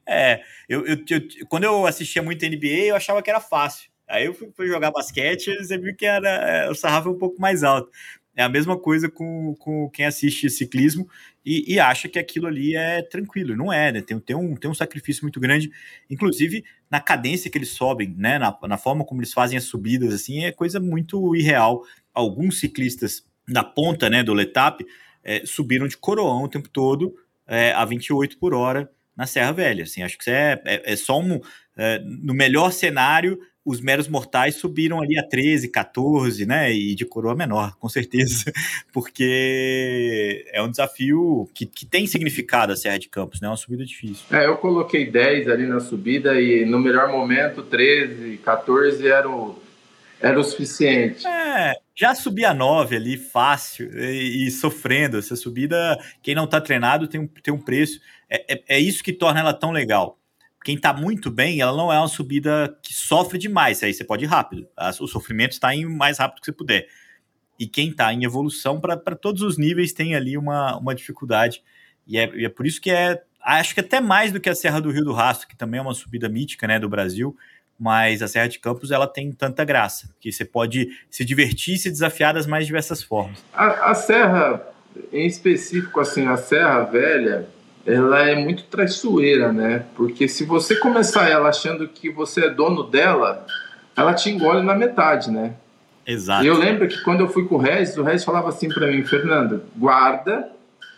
é, 0.07 0.41
eu, 0.67 0.85
eu, 0.85 0.97
eu, 1.09 1.21
quando 1.47 1.63
eu 1.63 1.85
assistia 1.85 2.21
muito 2.21 2.45
NBA, 2.45 2.87
eu 2.87 2.95
achava 2.95 3.21
que 3.21 3.29
era 3.29 3.39
fácil. 3.39 3.91
Aí 4.11 4.25
eu 4.25 4.33
fui, 4.33 4.49
fui 4.53 4.67
jogar 4.67 4.91
basquete 4.91 5.47
e 5.47 5.63
você 5.63 5.77
viu 5.77 5.95
que 5.95 6.05
era, 6.05 6.29
é, 6.29 6.69
o 6.69 6.75
sarrafo 6.75 7.07
é 7.07 7.11
um 7.11 7.17
pouco 7.17 7.39
mais 7.41 7.63
alto. 7.63 7.89
É 8.35 8.43
a 8.43 8.49
mesma 8.49 8.77
coisa 8.77 9.09
com, 9.09 9.55
com 9.59 9.89
quem 9.89 10.05
assiste 10.05 10.49
ciclismo 10.49 11.07
e, 11.45 11.73
e, 11.73 11.79
acha 11.79 12.07
que 12.07 12.17
aquilo 12.17 12.47
ali 12.47 12.75
é 12.75 13.01
tranquilo. 13.01 13.55
Não 13.57 13.71
é, 13.71 13.91
né? 13.91 14.01
Tem, 14.01 14.17
tem, 14.19 14.35
um, 14.35 14.55
tem 14.55 14.71
um 14.71 14.73
sacrifício 14.73 15.23
muito 15.23 15.39
grande, 15.39 15.69
inclusive 16.09 16.63
na 16.89 17.01
cadência 17.01 17.51
que 17.51 17.57
eles 17.57 17.71
sobem, 17.71 18.15
né? 18.17 18.39
Na, 18.39 18.57
na 18.63 18.77
forma 18.77 19.03
como 19.03 19.21
eles 19.21 19.33
fazem 19.33 19.57
as 19.57 19.65
subidas, 19.65 20.13
assim, 20.13 20.45
é 20.45 20.51
coisa 20.51 20.79
muito 20.79 21.35
irreal. 21.35 21.83
Alguns 22.13 22.59
ciclistas 22.59 23.25
na 23.47 23.63
ponta 23.63 24.09
né, 24.09 24.23
do 24.23 24.33
Letap 24.33 24.85
é, 25.23 25.45
subiram 25.45 25.87
de 25.87 25.97
coroão 25.97 26.43
o 26.43 26.49
tempo 26.49 26.69
todo 26.69 27.15
é, 27.47 27.73
a 27.73 27.83
28 27.83 28.37
por 28.37 28.53
hora 28.53 28.89
na 29.15 29.27
Serra 29.27 29.51
Velha. 29.51 29.83
Assim, 29.83 30.03
acho 30.03 30.17
que 30.17 30.23
isso 30.23 30.31
é, 30.31 30.61
é, 30.65 30.93
é 30.93 30.95
só 30.95 31.19
um. 31.19 31.39
É, 31.77 31.99
no 31.99 32.33
melhor 32.33 32.71
cenário, 32.71 33.39
os 33.63 33.79
meros 33.79 34.07
mortais 34.07 34.55
subiram 34.55 35.01
ali 35.01 35.17
a 35.17 35.23
13, 35.23 35.69
14, 35.69 36.45
né? 36.45 36.73
E 36.73 36.95
de 36.95 37.05
coroa 37.05 37.35
menor, 37.35 37.75
com 37.77 37.87
certeza, 37.87 38.51
porque 38.91 40.45
é 40.51 40.61
um 40.61 40.69
desafio 40.69 41.47
que, 41.53 41.65
que 41.65 41.85
tem 41.85 42.07
significado 42.07 42.73
a 42.73 42.75
Serra 42.75 42.97
de 42.97 43.07
Campos, 43.07 43.39
né? 43.39 43.47
É 43.47 43.51
uma 43.51 43.57
subida 43.57 43.85
difícil. 43.85 44.25
É, 44.31 44.47
eu 44.47 44.57
coloquei 44.57 45.09
10 45.09 45.47
ali 45.47 45.67
na 45.67 45.79
subida 45.79 46.39
e 46.41 46.65
no 46.65 46.79
melhor 46.79 47.11
momento 47.11 47.61
13, 47.61 48.37
14 48.37 49.07
era 49.07 49.29
o, 49.29 49.55
era 50.19 50.39
o 50.39 50.43
suficiente. 50.43 51.27
É, 51.27 51.75
já 51.95 52.15
subi 52.15 52.43
a 52.43 52.53
9 52.53 52.95
ali 52.95 53.15
fácil 53.15 53.91
e, 53.95 54.47
e, 54.47 54.51
sofrendo. 54.51 55.19
Essa 55.19 55.35
subida, 55.35 55.99
quem 56.23 56.33
não 56.33 56.47
tá 56.47 56.59
treinado 56.59 57.07
tem 57.07 57.21
um, 57.21 57.27
tem 57.27 57.53
um 57.53 57.61
preço. 57.61 57.99
É, 58.27 58.55
é, 58.55 58.63
é 58.69 58.79
isso 58.79 59.03
que 59.03 59.13
torna 59.13 59.39
ela 59.39 59.53
tão 59.53 59.71
legal 59.71 60.17
quem 60.63 60.75
está 60.75 60.93
muito 60.93 61.31
bem, 61.31 61.59
ela 61.59 61.75
não 61.75 61.91
é 61.91 61.97
uma 61.97 62.07
subida 62.07 62.77
que 62.83 62.93
sofre 62.93 63.37
demais. 63.37 63.81
Aí 63.81 63.93
você 63.93 64.03
pode 64.03 64.25
ir 64.25 64.27
rápido. 64.27 64.67
O 64.99 65.07
sofrimento 65.07 65.53
está 65.53 65.73
em 65.75 65.85
mais 65.85 66.19
rápido 66.19 66.39
que 66.39 66.45
você 66.45 66.51
puder. 66.51 66.87
E 67.59 67.67
quem 67.67 67.89
está 67.89 68.13
em 68.13 68.23
evolução, 68.23 68.79
para 68.79 68.97
todos 69.15 69.41
os 69.41 69.57
níveis, 69.57 69.91
tem 69.91 70.15
ali 70.15 70.37
uma, 70.37 70.77
uma 70.77 70.95
dificuldade. 70.95 71.63
E 72.07 72.17
é, 72.17 72.29
e 72.35 72.45
é 72.45 72.49
por 72.49 72.65
isso 72.65 72.79
que 72.79 72.91
é. 72.91 73.21
Acho 73.43 73.73
que 73.73 73.79
até 73.79 73.99
mais 73.99 74.31
do 74.31 74.39
que 74.39 74.49
a 74.49 74.55
Serra 74.55 74.79
do 74.79 74.91
Rio 74.91 75.03
do 75.03 75.13
Rastro, 75.13 75.47
que 75.47 75.55
também 75.55 75.79
é 75.79 75.81
uma 75.81 75.95
subida 75.95 76.29
mítica 76.29 76.67
né, 76.67 76.79
do 76.79 76.87
Brasil, 76.87 77.35
mas 77.77 78.21
a 78.21 78.27
Serra 78.27 78.47
de 78.47 78.59
Campos 78.59 78.91
ela 78.91 79.07
tem 79.07 79.31
tanta 79.31 79.65
graça, 79.65 80.13
que 80.19 80.31
você 80.31 80.45
pode 80.45 80.89
se 81.09 81.25
divertir 81.25 81.73
e 81.73 81.77
se 81.79 81.89
desafiar 81.89 82.35
das 82.35 82.45
mais 82.45 82.67
diversas 82.67 83.01
formas. 83.01 83.43
A, 83.51 83.89
a 83.89 83.95
Serra, 83.95 84.61
em 85.11 85.25
específico, 85.25 85.99
assim, 85.99 86.27
a 86.27 86.37
Serra 86.37 86.83
Velha, 86.83 87.47
ela 87.85 88.27
é 88.27 88.35
muito 88.35 88.63
traiçoeira, 88.63 89.51
né? 89.51 89.85
Porque 89.95 90.27
se 90.27 90.43
você 90.45 90.75
começar 90.75 91.29
ela 91.29 91.49
achando 91.49 91.87
que 91.87 92.09
você 92.09 92.45
é 92.45 92.49
dono 92.49 92.83
dela, 92.83 93.45
ela 93.95 94.13
te 94.13 94.29
engole 94.29 94.61
na 94.63 94.75
metade, 94.75 95.31
né? 95.31 95.53
Exato. 96.05 96.43
E 96.43 96.47
eu 96.47 96.57
lembro 96.57 96.87
que 96.87 97.01
quando 97.03 97.21
eu 97.21 97.29
fui 97.29 97.45
com 97.45 97.55
o 97.55 97.57
Regis, 97.57 97.97
o 97.97 98.03
Regis 98.03 98.23
falava 98.23 98.49
assim 98.49 98.69
para 98.69 98.87
mim, 98.87 99.03
Fernando, 99.03 99.63
guarda, 99.75 100.49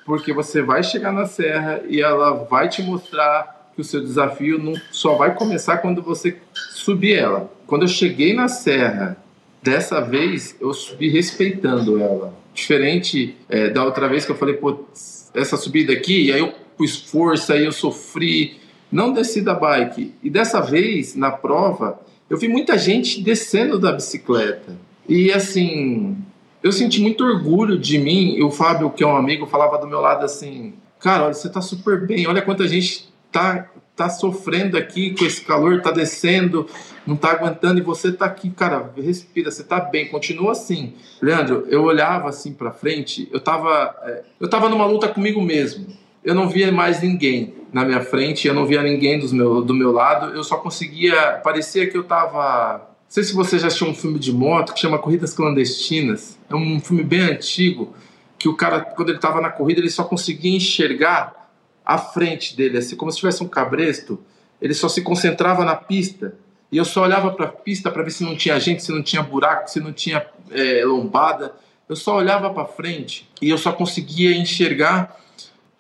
porque 0.06 0.34
você 0.34 0.62
vai 0.62 0.84
chegar 0.84 1.12
na 1.12 1.26
serra 1.26 1.82
e 1.88 2.02
ela 2.02 2.46
vai 2.46 2.70
te 2.70 2.82
mostrar 2.82 3.72
que 3.76 3.82
o 3.82 3.84
seu 3.84 4.02
desafio 4.02 4.58
não 4.58 4.74
só 4.92 5.16
vai 5.16 5.34
começar 5.34 5.78
quando 5.78 6.02
você 6.02 6.38
subir 6.54 7.16
ela. 7.16 7.52
Quando 7.66 7.84
eu 7.84 7.88
cheguei 7.88 8.34
na 8.34 8.48
serra, 8.48 9.18
dessa 9.62 10.00
vez 10.00 10.56
eu 10.60 10.74
subi 10.74 11.10
respeitando 11.10 12.00
ela. 12.00 12.34
Diferente 12.54 13.36
é, 13.50 13.70
da 13.70 13.84
outra 13.84 14.08
vez 14.08 14.26
que 14.26 14.32
eu 14.32 14.36
falei, 14.36 14.56
pô, 14.56 14.86
essa 15.34 15.58
subida 15.58 15.92
aqui, 15.92 16.28
e 16.28 16.32
aí 16.32 16.40
eu 16.40 16.54
pus 16.78 16.98
força, 16.98 17.54
aí 17.54 17.66
eu 17.66 17.72
sofri, 17.72 18.58
não 18.92 19.12
desci 19.12 19.42
da 19.42 19.54
bike. 19.54 20.14
E 20.22 20.30
dessa 20.30 20.62
vez, 20.62 21.16
na 21.16 21.32
prova, 21.32 22.00
eu 22.30 22.38
vi 22.38 22.48
muita 22.48 22.78
gente 22.78 23.22
descendo 23.22 23.80
da 23.80 23.92
bicicleta. 23.92 24.78
E 25.08 25.32
assim, 25.32 26.18
eu 26.62 26.72
senti 26.72 27.02
muito 27.02 27.24
orgulho 27.24 27.78
de 27.78 27.98
mim. 27.98 28.36
E 28.36 28.44
o 28.44 28.52
Fábio, 28.52 28.90
que 28.90 29.04
é 29.04 29.08
um 29.08 29.16
amigo, 29.16 29.46
falava 29.46 29.78
do 29.78 29.88
meu 29.88 30.00
lado 30.00 30.24
assim: 30.24 30.74
Cara, 31.00 31.26
olha, 31.26 31.34
você 31.34 31.50
tá 31.50 31.62
super 31.62 32.06
bem, 32.06 32.28
olha 32.28 32.42
quanta 32.42 32.68
gente 32.68 33.12
tá, 33.32 33.70
tá 33.96 34.10
sofrendo 34.10 34.78
aqui 34.78 35.16
com 35.18 35.26
esse 35.26 35.42
calor, 35.42 35.82
tá 35.82 35.92
descendo, 35.92 36.68
não 37.06 37.16
tá 37.16 37.32
aguentando, 37.32 37.80
e 37.80 37.84
você 37.84 38.12
tá 38.12 38.26
aqui, 38.26 38.50
cara, 38.52 38.92
respira, 38.96 39.52
você 39.52 39.64
tá 39.64 39.80
bem, 39.80 40.08
continua 40.08 40.52
assim. 40.52 40.94
Leandro, 41.22 41.66
eu 41.68 41.84
olhava 41.84 42.30
assim 42.30 42.54
para 42.54 42.72
frente, 42.72 43.28
eu 43.34 43.40
tava, 43.40 43.96
é, 44.04 44.24
eu 44.40 44.50
tava 44.50 44.70
numa 44.70 44.86
luta 44.86 45.08
comigo 45.08 45.42
mesmo 45.42 46.03
eu 46.24 46.34
não 46.34 46.48
via 46.50 46.72
mais 46.72 47.02
ninguém 47.02 47.54
na 47.72 47.84
minha 47.84 48.02
frente, 48.02 48.48
eu 48.48 48.54
não 48.54 48.66
via 48.66 48.84
ninguém 48.84 49.20
do 49.20 49.34
meu, 49.34 49.62
do 49.62 49.74
meu 49.74 49.92
lado, 49.92 50.36
eu 50.36 50.44
só 50.44 50.58
conseguia. 50.58 51.40
Parecia 51.44 51.90
que 51.90 51.98
eu 51.98 52.02
estava. 52.02 52.78
Não 52.78 53.10
sei 53.10 53.24
se 53.24 53.34
você 53.34 53.60
já 53.60 53.68
assistiu 53.68 53.88
um 53.88 53.96
filme 53.96 54.20
de 54.20 54.32
moto 54.32 54.74
que 54.74 54.80
chama 54.80 55.00
Corridas 55.00 55.34
Clandestinas. 55.34 56.38
É 56.50 56.56
um 56.56 56.80
filme 56.80 57.04
bem 57.04 57.22
antigo, 57.22 57.94
que 58.38 58.48
o 58.48 58.56
cara, 58.56 58.82
quando 58.82 59.10
ele 59.10 59.18
estava 59.18 59.42
na 59.42 59.50
corrida, 59.50 59.80
ele 59.80 59.90
só 59.90 60.04
conseguia 60.04 60.56
enxergar 60.56 61.52
a 61.86 61.98
frente 61.98 62.56
dele, 62.56 62.78
assim, 62.78 62.96
como 62.96 63.12
se 63.12 63.18
tivesse 63.18 63.44
um 63.44 63.48
cabresto. 63.48 64.20
Ele 64.62 64.74
só 64.74 64.88
se 64.88 65.02
concentrava 65.02 65.66
na 65.66 65.76
pista. 65.76 66.36
E 66.72 66.78
eu 66.78 66.86
só 66.86 67.04
olhava 67.04 67.32
para 67.32 67.46
a 67.46 67.50
pista 67.50 67.92
para 67.92 68.02
ver 68.02 68.12
se 68.12 68.24
não 68.24 68.36
tinha 68.36 68.60
gente, 68.60 68.84
se 68.84 68.92
não 68.92 69.04
tinha 69.04 69.22
buraco, 69.22 69.70
se 69.70 69.80
não 69.80 69.92
tinha 69.92 70.26
é, 70.50 70.84
lombada. 70.86 71.54
Eu 71.88 71.96
só 71.96 72.18
olhava 72.18 72.50
para 72.52 72.66
frente 72.66 73.30
e 73.42 73.50
eu 73.50 73.58
só 73.58 73.72
conseguia 73.72 74.36
enxergar 74.36 75.23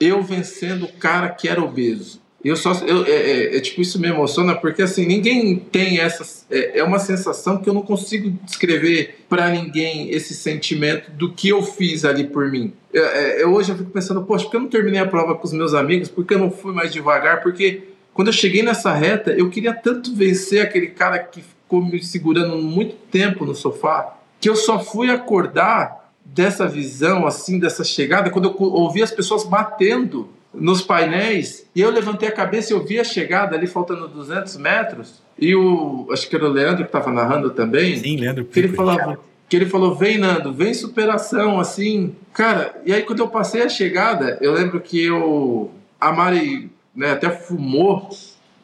eu 0.04 0.22
vencendo 0.22 0.84
o 0.84 0.94
cara 0.94 1.30
que 1.30 1.48
era 1.48 1.64
obeso. 1.64 2.22
Eu 2.44 2.58
só, 2.58 2.74
eu, 2.86 3.06
é, 3.06 3.12
é, 3.12 3.58
é, 3.58 3.60
tipo, 3.62 3.82
isso 3.82 3.98
me 3.98 4.10
emociona 4.10 4.54
porque 4.54 4.82
assim, 4.82 5.06
ninguém 5.06 5.56
tem 5.56 6.00
essa. 6.00 6.46
É, 6.52 6.80
é 6.80 6.84
uma 6.84 7.00
sensação 7.00 7.58
que 7.58 7.70
eu 7.70 7.74
não 7.74 7.82
consigo 7.82 8.30
descrever 8.44 9.24
para 9.30 9.50
ninguém 9.50 10.10
esse 10.12 10.34
sentimento 10.34 11.10
do 11.12 11.32
que 11.32 11.48
eu 11.48 11.64
fiz 11.64 12.04
ali 12.04 12.26
por 12.26 12.52
mim. 12.52 12.74
Eu, 12.92 13.06
é, 13.06 13.44
eu, 13.44 13.54
hoje 13.54 13.72
eu 13.72 13.78
fico 13.78 13.92
pensando, 13.92 14.24
poxa, 14.24 14.44
por 14.44 14.52
que 14.52 14.58
eu 14.58 14.62
não 14.62 14.68
terminei 14.68 15.00
a 15.00 15.08
prova 15.08 15.36
com 15.36 15.46
os 15.46 15.54
meus 15.54 15.74
amigos? 15.74 16.10
Por 16.10 16.26
que 16.26 16.34
eu 16.34 16.40
não 16.40 16.52
fui 16.52 16.74
mais 16.74 16.92
devagar? 16.92 17.42
Porque 17.42 17.84
quando 18.14 18.28
eu 18.28 18.34
cheguei 18.34 18.62
nessa 18.62 18.94
reta, 18.94 19.32
eu 19.32 19.50
queria 19.50 19.74
tanto 19.74 20.14
vencer 20.14 20.62
aquele 20.62 20.88
cara 20.88 21.20
que 21.20 21.42
ficou 21.42 21.82
me 21.82 22.04
segurando 22.04 22.58
muito 22.58 22.96
tempo 23.10 23.46
no 23.46 23.56
sofá, 23.56 24.18
que 24.42 24.50
eu 24.50 24.56
só 24.58 24.84
fui 24.84 25.10
acordar 25.10 26.03
dessa 26.26 26.68
visão, 26.68 27.28
assim, 27.28 27.60
dessa 27.60 27.84
chegada, 27.84 28.30
quando 28.30 28.46
eu 28.50 28.56
ouvi 28.60 29.04
as 29.04 29.12
pessoas 29.12 29.44
batendo 29.44 30.30
nos 30.54 30.82
painéis, 30.82 31.66
e 31.76 31.82
eu 31.82 31.90
levantei 31.90 32.30
a 32.30 32.32
cabeça 32.32 32.72
e 32.72 32.76
eu 32.76 32.86
vi 32.86 33.00
a 33.00 33.04
chegada 33.04 33.56
ali, 33.56 33.66
faltando 33.66 34.08
200 34.08 34.58
metros, 34.58 35.22
e 35.38 35.56
o, 35.56 36.08
acho 36.12 36.30
que 36.30 36.36
era 36.36 36.46
o 36.46 36.52
Leandro 36.52 36.84
que 36.84 36.90
estava 36.90 37.12
narrando 37.12 37.50
também, 37.50 37.98
Sim, 37.98 38.18
Leandro. 38.18 38.46
que 38.46 38.60
ele 38.60 38.70
falava, 38.70 39.20
que 39.50 39.56
ele 39.56 39.66
falou: 39.66 39.96
vem, 39.96 40.18
Nando, 40.18 40.54
vem 40.54 40.74
superação, 40.74 41.60
assim. 41.60 42.16
Cara, 42.34 42.80
e 42.86 42.94
aí 42.94 43.04
quando 43.04 43.20
eu 43.20 43.28
passei 43.28 43.62
a 43.62 43.70
chegada, 43.70 44.38
eu 44.42 44.54
lembro 44.54 44.80
que 44.80 45.04
eu. 45.04 45.72
A 46.00 46.12
Mari 46.12 46.72
né, 46.96 47.12
até 47.12 47.30
fumou, 47.30 48.10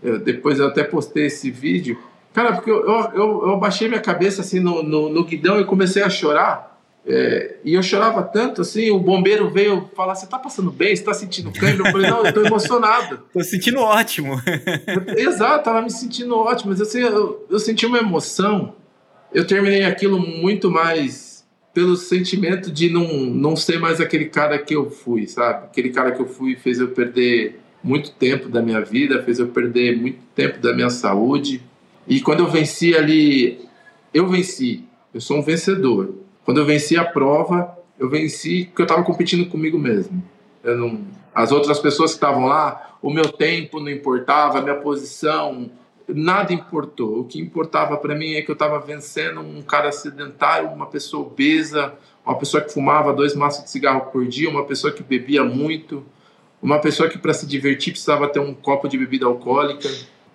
eu, 0.04 0.19
depois 0.19 0.60
eu 0.60 0.67
até 0.67 0.84
postei 0.84 1.28
esse 1.28 1.50
vídeo. 1.50 1.98
Cara, 2.34 2.54
porque 2.54 2.69
eu, 2.69 2.86
eu, 2.86 3.13
eu, 3.15 3.88
minha 3.88 4.00
cabeça 4.00 4.41
assim 4.41 4.60
no, 4.60 4.84
no, 4.84 5.10
no 5.10 5.24
guidão 5.24 5.60
e 5.60 5.65
comecei 5.65 6.04
a 6.04 6.10
chorar. 6.10 6.79
É, 7.06 7.56
e 7.64 7.74
eu 7.74 7.82
chorava 7.82 8.22
tanto, 8.22 8.62
assim, 8.62 8.92
o 8.92 9.00
bombeiro 9.00 9.50
veio 9.50 9.90
falar, 9.96 10.16
você 10.16 10.28
tá 10.28 10.38
passando 10.38 10.70
bem? 10.70 10.96
Você 10.96 11.04
tá 11.04 11.14
sentindo 11.14 11.52
cãibra? 11.52 11.88
Eu 11.88 11.92
falei, 11.92 12.10
não, 12.10 12.26
eu 12.26 12.34
tô 12.34 12.46
emocionado. 12.46 13.22
tô 13.34 13.44
sentindo 13.44 13.80
ótimo. 13.80 14.40
Exato, 15.18 15.64
tava 15.64 15.82
me 15.82 15.90
sentindo 15.90 16.38
ótimo, 16.38 16.72
mas 16.72 16.82
assim, 16.82 17.00
eu, 17.00 17.46
eu 17.50 17.60
senti 17.60 17.86
uma 17.86 17.98
emoção. 17.98 18.76
Eu 19.34 19.48
terminei 19.48 19.86
aquilo 19.86 20.20
muito 20.20 20.70
mais 20.70 21.46
pelo 21.74 21.96
sentimento 21.96 22.72
de 22.72 22.90
não, 22.90 23.08
não 23.08 23.56
ser 23.56 23.80
mais 23.80 24.02
aquele 24.02 24.26
cara 24.26 24.58
que 24.60 24.76
eu 24.76 24.90
fui, 24.90 25.26
sabe? 25.28 25.66
Aquele 25.66 25.90
cara 25.90 26.12
que 26.12 26.22
eu 26.22 26.28
fui 26.28 26.56
fez 26.56 26.80
eu 26.80 26.90
perder 26.90 27.60
muito 27.82 28.12
tempo 28.12 28.50
da 28.50 28.62
minha 28.62 28.82
vida, 28.82 29.24
fez 29.24 29.40
eu 29.40 29.48
perder 29.48 29.98
muito 29.98 30.20
tempo 30.36 30.60
da 30.60 30.74
minha 30.74 30.90
saúde. 30.90 31.62
E 32.08 32.20
quando 32.20 32.42
eu 32.42 32.48
venci 32.48 32.96
ali, 32.96 33.62
eu 34.14 34.28
venci, 34.28 34.84
eu 35.14 35.22
sou 35.22 35.38
um 35.38 35.42
vencedor 35.42 36.29
quando 36.50 36.62
eu 36.62 36.66
venci 36.66 36.98
a 36.98 37.06
prova, 37.06 37.78
eu 38.00 38.10
venci 38.10 38.66
porque 38.66 38.82
eu 38.82 38.86
estava 38.86 39.04
competindo 39.04 39.48
comigo 39.48 39.78
mesmo. 39.78 40.24
Eu 40.64 40.80
não, 40.80 41.06
as 41.32 41.52
outras 41.52 41.78
pessoas 41.78 42.10
que 42.10 42.18
estavam 42.18 42.48
lá, 42.48 42.98
o 43.04 43.14
meu 43.14 43.32
tempo 43.32 43.80
não 43.80 43.88
importava, 43.88 44.58
a 44.58 44.62
minha 44.64 44.78
posição, 44.78 45.70
nada 46.08 46.52
importou. 46.52 47.20
O 47.20 47.26
que 47.26 47.40
importava 47.40 47.96
para 47.98 48.16
mim 48.16 48.34
é 48.34 48.42
que 48.42 48.50
eu 48.50 48.54
estava 48.54 48.80
vencendo 48.80 49.42
um 49.42 49.62
cara 49.62 49.92
sedentário, 49.92 50.70
uma 50.70 50.88
pessoa 50.88 51.28
obesa, 51.28 51.94
uma 52.26 52.36
pessoa 52.36 52.64
que 52.64 52.74
fumava 52.74 53.14
dois 53.14 53.36
maços 53.36 53.66
de 53.66 53.70
cigarro 53.70 54.10
por 54.12 54.26
dia, 54.26 54.50
uma 54.50 54.66
pessoa 54.66 54.92
que 54.92 55.04
bebia 55.04 55.44
muito, 55.44 56.04
uma 56.60 56.80
pessoa 56.80 57.08
que 57.08 57.20
para 57.20 57.32
se 57.32 57.46
divertir 57.46 57.94
precisava 57.94 58.28
ter 58.28 58.40
um 58.40 58.56
copo 58.56 58.90
de 58.90 58.98
bebida 58.98 59.28
alcoólica, 59.28 59.88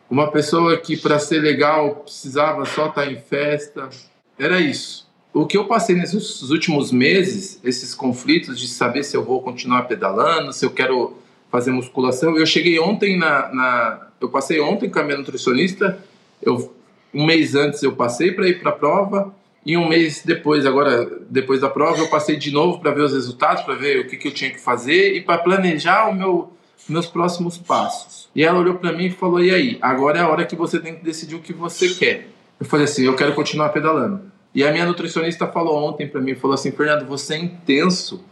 uma 0.08 0.30
pessoa 0.30 0.76
que 0.76 0.96
para 0.96 1.18
ser 1.18 1.40
legal 1.40 1.96
precisava 2.04 2.64
só 2.66 2.86
estar 2.86 3.02
tá 3.02 3.10
em 3.10 3.16
festa. 3.16 3.90
Era 4.38 4.60
isso 4.60 5.03
o 5.34 5.46
que 5.46 5.58
eu 5.58 5.64
passei 5.64 5.96
nesses 5.96 6.48
últimos 6.48 6.92
meses, 6.92 7.60
esses 7.64 7.92
conflitos 7.92 8.58
de 8.58 8.68
saber 8.68 9.02
se 9.02 9.16
eu 9.16 9.24
vou 9.24 9.42
continuar 9.42 9.82
pedalando, 9.82 10.52
se 10.52 10.64
eu 10.64 10.70
quero 10.70 11.18
fazer 11.50 11.72
musculação. 11.72 12.38
Eu 12.38 12.46
cheguei 12.46 12.78
ontem 12.78 13.18
na, 13.18 13.52
na 13.52 14.06
eu 14.20 14.28
passei 14.28 14.60
ontem 14.60 14.88
com 14.88 14.98
a 15.00 15.02
minha 15.02 15.18
nutricionista. 15.18 15.98
Eu 16.40 16.72
um 17.12 17.24
mês 17.26 17.54
antes 17.54 17.82
eu 17.82 17.92
passei 17.92 18.32
para 18.32 18.48
ir 18.48 18.60
para 18.60 18.70
a 18.70 18.74
prova 18.74 19.32
e 19.64 19.76
um 19.76 19.88
mês 19.88 20.22
depois, 20.24 20.66
agora 20.66 21.08
depois 21.30 21.60
da 21.60 21.70
prova, 21.70 21.98
eu 21.98 22.08
passei 22.08 22.36
de 22.36 22.50
novo 22.50 22.80
para 22.80 22.90
ver 22.90 23.02
os 23.02 23.12
resultados, 23.12 23.62
para 23.62 23.74
ver 23.74 24.00
o 24.00 24.08
que, 24.08 24.16
que 24.16 24.28
eu 24.28 24.34
tinha 24.34 24.50
que 24.50 24.60
fazer 24.60 25.16
e 25.16 25.20
para 25.20 25.38
planejar 25.38 26.08
o 26.08 26.14
meu 26.14 26.52
meus 26.86 27.06
próximos 27.06 27.56
passos. 27.56 28.28
E 28.36 28.44
ela 28.44 28.58
olhou 28.58 28.74
para 28.74 28.92
mim 28.92 29.06
e 29.06 29.10
falou: 29.10 29.42
"E 29.42 29.50
aí? 29.50 29.78
Agora 29.80 30.18
é 30.18 30.22
a 30.22 30.28
hora 30.28 30.44
que 30.44 30.54
você 30.54 30.78
tem 30.78 30.94
que 30.94 31.04
decidir 31.04 31.34
o 31.34 31.40
que 31.40 31.52
você 31.52 31.88
quer". 31.94 32.28
Eu 32.60 32.66
falei 32.66 32.84
assim: 32.84 33.04
"Eu 33.04 33.16
quero 33.16 33.34
continuar 33.34 33.70
pedalando". 33.70 34.20
E 34.54 34.62
a 34.62 34.70
minha 34.70 34.86
nutricionista 34.86 35.46
falou 35.46 35.88
ontem 35.88 36.06
para 36.06 36.20
mim, 36.20 36.34
falou 36.34 36.54
assim, 36.54 36.70
Fernando, 36.70 37.06
você 37.06 37.34
é 37.34 37.38
intenso 37.38 38.24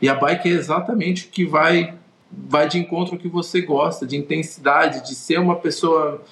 e 0.00 0.08
a 0.08 0.14
bike 0.14 0.48
é 0.48 0.52
exatamente 0.52 1.26
o 1.26 1.28
que 1.28 1.44
vai 1.44 1.94
vai 2.30 2.68
de 2.68 2.78
encontro 2.78 3.14
ao 3.14 3.18
que 3.18 3.28
você 3.28 3.62
gosta, 3.62 4.06
de 4.06 4.14
intensidade, 4.14 5.06
de 5.06 5.14
ser 5.14 5.38
uma 5.38 5.56
pessoa 5.56 6.22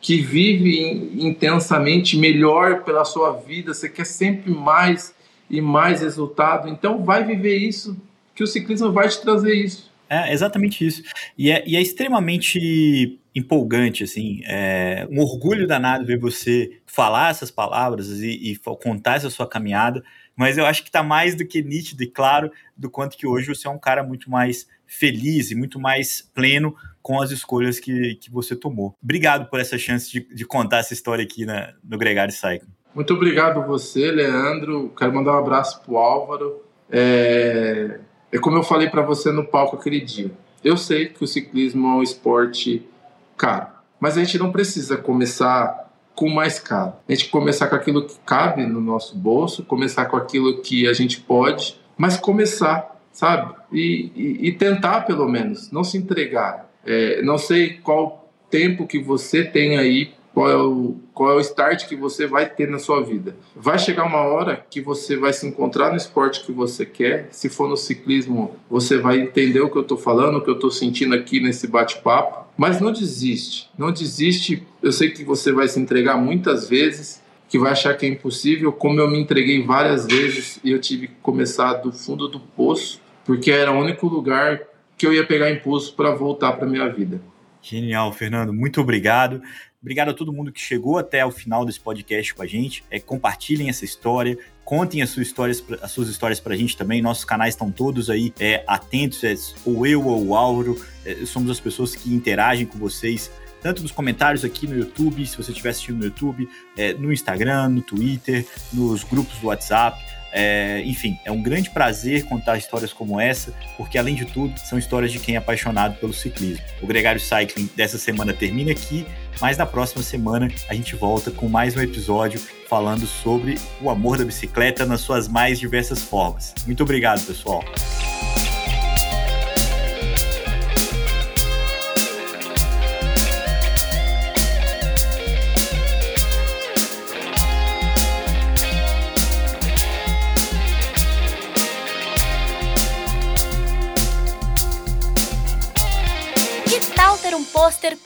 que 0.00 0.20
vive 0.20 1.12
intensamente 1.14 2.16
melhor 2.16 2.82
pela 2.82 3.04
sua 3.04 3.32
vida, 3.32 3.72
você 3.72 3.88
quer 3.88 4.04
sempre 4.04 4.50
mais 4.50 5.14
e 5.48 5.60
mais 5.60 6.00
resultado, 6.00 6.68
então 6.68 7.04
vai 7.04 7.22
viver 7.22 7.56
isso, 7.56 7.96
que 8.34 8.42
o 8.42 8.46
ciclismo 8.46 8.90
vai 8.90 9.08
te 9.08 9.22
trazer 9.22 9.54
isso. 9.54 9.90
É 10.10 10.32
exatamente 10.32 10.84
isso. 10.84 11.02
E 11.38 11.50
é, 11.50 11.62
e 11.66 11.76
é 11.76 11.80
extremamente 11.80 13.18
empolgante, 13.34 14.04
assim, 14.04 14.42
é 14.44 15.08
um 15.10 15.20
orgulho 15.20 15.66
danado 15.66 16.06
ver 16.06 16.18
você 16.18 16.78
falar 16.86 17.30
essas 17.30 17.50
palavras 17.50 18.08
e, 18.20 18.52
e, 18.52 18.56
contar 18.76 19.16
essa 19.16 19.28
sua 19.28 19.46
caminhada, 19.46 20.04
mas 20.36 20.56
eu 20.56 20.64
acho 20.64 20.82
que 20.82 20.88
está 20.88 21.02
mais 21.02 21.34
do 21.34 21.44
que 21.44 21.62
nítido 21.62 22.02
e 22.02 22.06
claro 22.06 22.50
do 22.76 22.88
quanto 22.88 23.16
que 23.16 23.26
hoje 23.26 23.48
você 23.48 23.66
é 23.66 23.70
um 23.70 23.78
cara 23.78 24.04
muito 24.04 24.30
mais 24.30 24.68
feliz 24.86 25.50
e 25.50 25.54
muito 25.54 25.80
mais 25.80 26.22
pleno 26.34 26.76
com 27.02 27.20
as 27.20 27.30
escolhas 27.30 27.80
que, 27.80 28.14
que 28.16 28.30
você 28.30 28.54
tomou. 28.54 28.96
Obrigado 29.02 29.50
por 29.50 29.58
essa 29.60 29.76
chance 29.76 30.10
de, 30.10 30.20
de 30.32 30.46
contar 30.46 30.78
essa 30.78 30.92
história 30.92 31.24
aqui 31.24 31.44
na, 31.44 31.74
no 31.82 31.98
Gregário 31.98 32.32
Cycling. 32.32 32.72
Muito 32.94 33.12
obrigado 33.12 33.66
você, 33.66 34.10
Leandro. 34.10 34.92
Quero 34.96 35.12
mandar 35.12 35.32
um 35.32 35.38
abraço 35.38 35.82
pro 35.82 35.96
Álvaro. 35.96 36.62
É, 36.90 37.98
é 38.30 38.38
como 38.38 38.56
eu 38.56 38.62
falei 38.62 38.88
para 38.88 39.02
você 39.02 39.32
no 39.32 39.44
palco 39.44 39.76
aquele 39.76 40.00
dia. 40.00 40.30
Eu 40.62 40.76
sei 40.76 41.06
que 41.06 41.22
o 41.22 41.26
ciclismo 41.26 41.86
é 41.88 41.94
um 41.96 42.02
esporte 42.02 42.88
caro. 43.36 43.68
Mas 44.00 44.16
a 44.16 44.24
gente 44.24 44.38
não 44.38 44.52
precisa 44.52 44.96
começar 44.96 45.90
com 46.14 46.28
mais 46.28 46.58
caro. 46.58 46.94
A 47.08 47.12
gente 47.12 47.28
começar 47.28 47.66
com 47.66 47.74
aquilo 47.74 48.06
que 48.06 48.16
cabe 48.24 48.64
no 48.66 48.80
nosso 48.80 49.16
bolso, 49.16 49.64
começar 49.64 50.06
com 50.06 50.16
aquilo 50.16 50.60
que 50.60 50.86
a 50.86 50.92
gente 50.92 51.20
pode, 51.20 51.80
mas 51.96 52.16
começar, 52.16 52.98
sabe? 53.12 53.54
E, 53.72 54.10
e, 54.14 54.48
e 54.48 54.52
tentar 54.52 55.02
pelo 55.02 55.28
menos, 55.28 55.70
não 55.70 55.82
se 55.82 55.96
entregar. 55.96 56.68
É, 56.84 57.22
não 57.22 57.38
sei 57.38 57.74
qual 57.78 58.30
tempo 58.50 58.86
que 58.86 58.98
você 58.98 59.42
tem 59.42 59.78
aí 59.78 60.12
qual 60.34 60.50
é, 60.50 60.56
o, 60.56 60.96
qual 61.14 61.30
é 61.30 61.34
o 61.36 61.40
start 61.40 61.86
que 61.86 61.94
você 61.94 62.26
vai 62.26 62.44
ter 62.48 62.68
na 62.68 62.80
sua 62.80 63.00
vida. 63.00 63.36
Vai 63.54 63.78
chegar 63.78 64.04
uma 64.04 64.18
hora 64.18 64.66
que 64.68 64.80
você 64.80 65.16
vai 65.16 65.32
se 65.32 65.46
encontrar 65.46 65.90
no 65.90 65.96
esporte 65.96 66.44
que 66.44 66.50
você 66.50 66.84
quer. 66.84 67.28
Se 67.30 67.48
for 67.48 67.68
no 67.68 67.76
ciclismo, 67.76 68.56
você 68.68 68.98
vai 68.98 69.20
entender 69.20 69.60
o 69.60 69.70
que 69.70 69.78
eu 69.78 69.82
estou 69.82 69.96
falando, 69.96 70.38
o 70.38 70.40
que 70.42 70.50
eu 70.50 70.54
estou 70.54 70.72
sentindo 70.72 71.14
aqui 71.14 71.38
nesse 71.38 71.68
bate-papo. 71.68 72.48
Mas 72.56 72.80
não 72.80 72.92
desiste, 72.92 73.70
não 73.78 73.92
desiste. 73.92 74.66
Eu 74.82 74.90
sei 74.90 75.10
que 75.10 75.22
você 75.22 75.52
vai 75.52 75.68
se 75.68 75.78
entregar 75.78 76.16
muitas 76.16 76.68
vezes, 76.68 77.22
que 77.48 77.56
vai 77.56 77.70
achar 77.70 77.96
que 77.96 78.04
é 78.04 78.08
impossível, 78.08 78.72
como 78.72 79.00
eu 79.00 79.08
me 79.08 79.20
entreguei 79.20 79.62
várias 79.62 80.04
vezes 80.04 80.58
e 80.64 80.72
eu 80.72 80.80
tive 80.80 81.06
que 81.06 81.14
começar 81.22 81.74
do 81.74 81.92
fundo 81.92 82.26
do 82.26 82.40
poço, 82.40 83.00
porque 83.24 83.52
era 83.52 83.70
o 83.70 83.78
único 83.78 84.08
lugar 84.08 84.60
que 84.98 85.06
eu 85.06 85.12
ia 85.12 85.24
pegar 85.24 85.48
impulso 85.50 85.94
para 85.94 86.12
voltar 86.12 86.54
para 86.54 86.66
minha 86.66 86.88
vida. 86.88 87.20
Genial, 87.62 88.12
Fernando. 88.12 88.52
Muito 88.52 88.80
obrigado. 88.80 89.40
Obrigado 89.84 90.08
a 90.08 90.14
todo 90.14 90.32
mundo 90.32 90.50
que 90.50 90.62
chegou 90.62 90.96
até 90.96 91.26
o 91.26 91.30
final 91.30 91.62
desse 91.62 91.78
podcast 91.78 92.34
com 92.34 92.40
a 92.40 92.46
gente. 92.46 92.82
É, 92.90 92.98
compartilhem 92.98 93.68
essa 93.68 93.84
história, 93.84 94.38
contem 94.64 95.02
as 95.02 95.10
suas 95.10 95.26
histórias, 95.26 95.62
as 95.82 95.90
suas 95.90 96.08
histórias 96.08 96.40
pra 96.40 96.56
gente 96.56 96.74
também. 96.74 97.02
Nossos 97.02 97.26
canais 97.26 97.52
estão 97.52 97.70
todos 97.70 98.08
aí 98.08 98.32
é, 98.40 98.64
atentos, 98.66 99.22
é, 99.22 99.34
ou 99.62 99.86
eu 99.86 100.02
ou 100.06 100.28
o 100.28 100.34
Álvaro, 100.34 100.82
é, 101.04 101.26
somos 101.26 101.50
as 101.50 101.60
pessoas 101.60 101.94
que 101.94 102.14
interagem 102.14 102.64
com 102.64 102.78
vocês, 102.78 103.30
tanto 103.60 103.82
nos 103.82 103.92
comentários 103.92 104.42
aqui 104.42 104.66
no 104.66 104.74
YouTube, 104.74 105.26
se 105.26 105.36
você 105.36 105.50
estiver 105.50 105.68
assistindo 105.68 105.98
no 105.98 106.04
YouTube, 106.06 106.48
é, 106.78 106.94
no 106.94 107.12
Instagram, 107.12 107.68
no 107.68 107.82
Twitter, 107.82 108.46
nos 108.72 109.04
grupos 109.04 109.38
do 109.38 109.48
WhatsApp. 109.48 110.02
É, 110.36 110.82
enfim, 110.84 111.16
é 111.24 111.30
um 111.30 111.40
grande 111.40 111.70
prazer 111.70 112.24
contar 112.24 112.58
histórias 112.58 112.92
como 112.92 113.20
essa, 113.20 113.54
porque 113.76 113.96
além 113.96 114.16
de 114.16 114.24
tudo, 114.24 114.58
são 114.58 114.76
histórias 114.76 115.12
de 115.12 115.20
quem 115.20 115.36
é 115.36 115.38
apaixonado 115.38 115.96
pelo 116.00 116.12
ciclismo. 116.12 116.64
O 116.82 116.88
Gregário 116.88 117.20
Cycling 117.20 117.70
dessa 117.76 117.98
semana 117.98 118.32
termina 118.32 118.72
aqui, 118.72 119.06
mas 119.40 119.56
na 119.56 119.64
próxima 119.64 120.02
semana 120.02 120.50
a 120.68 120.74
gente 120.74 120.96
volta 120.96 121.30
com 121.30 121.48
mais 121.48 121.76
um 121.76 121.80
episódio 121.80 122.40
falando 122.68 123.06
sobre 123.06 123.56
o 123.80 123.88
amor 123.88 124.18
da 124.18 124.24
bicicleta 124.24 124.84
nas 124.84 125.02
suas 125.02 125.28
mais 125.28 125.60
diversas 125.60 126.02
formas. 126.02 126.52
Muito 126.66 126.82
obrigado, 126.82 127.24
pessoal. 127.24 127.62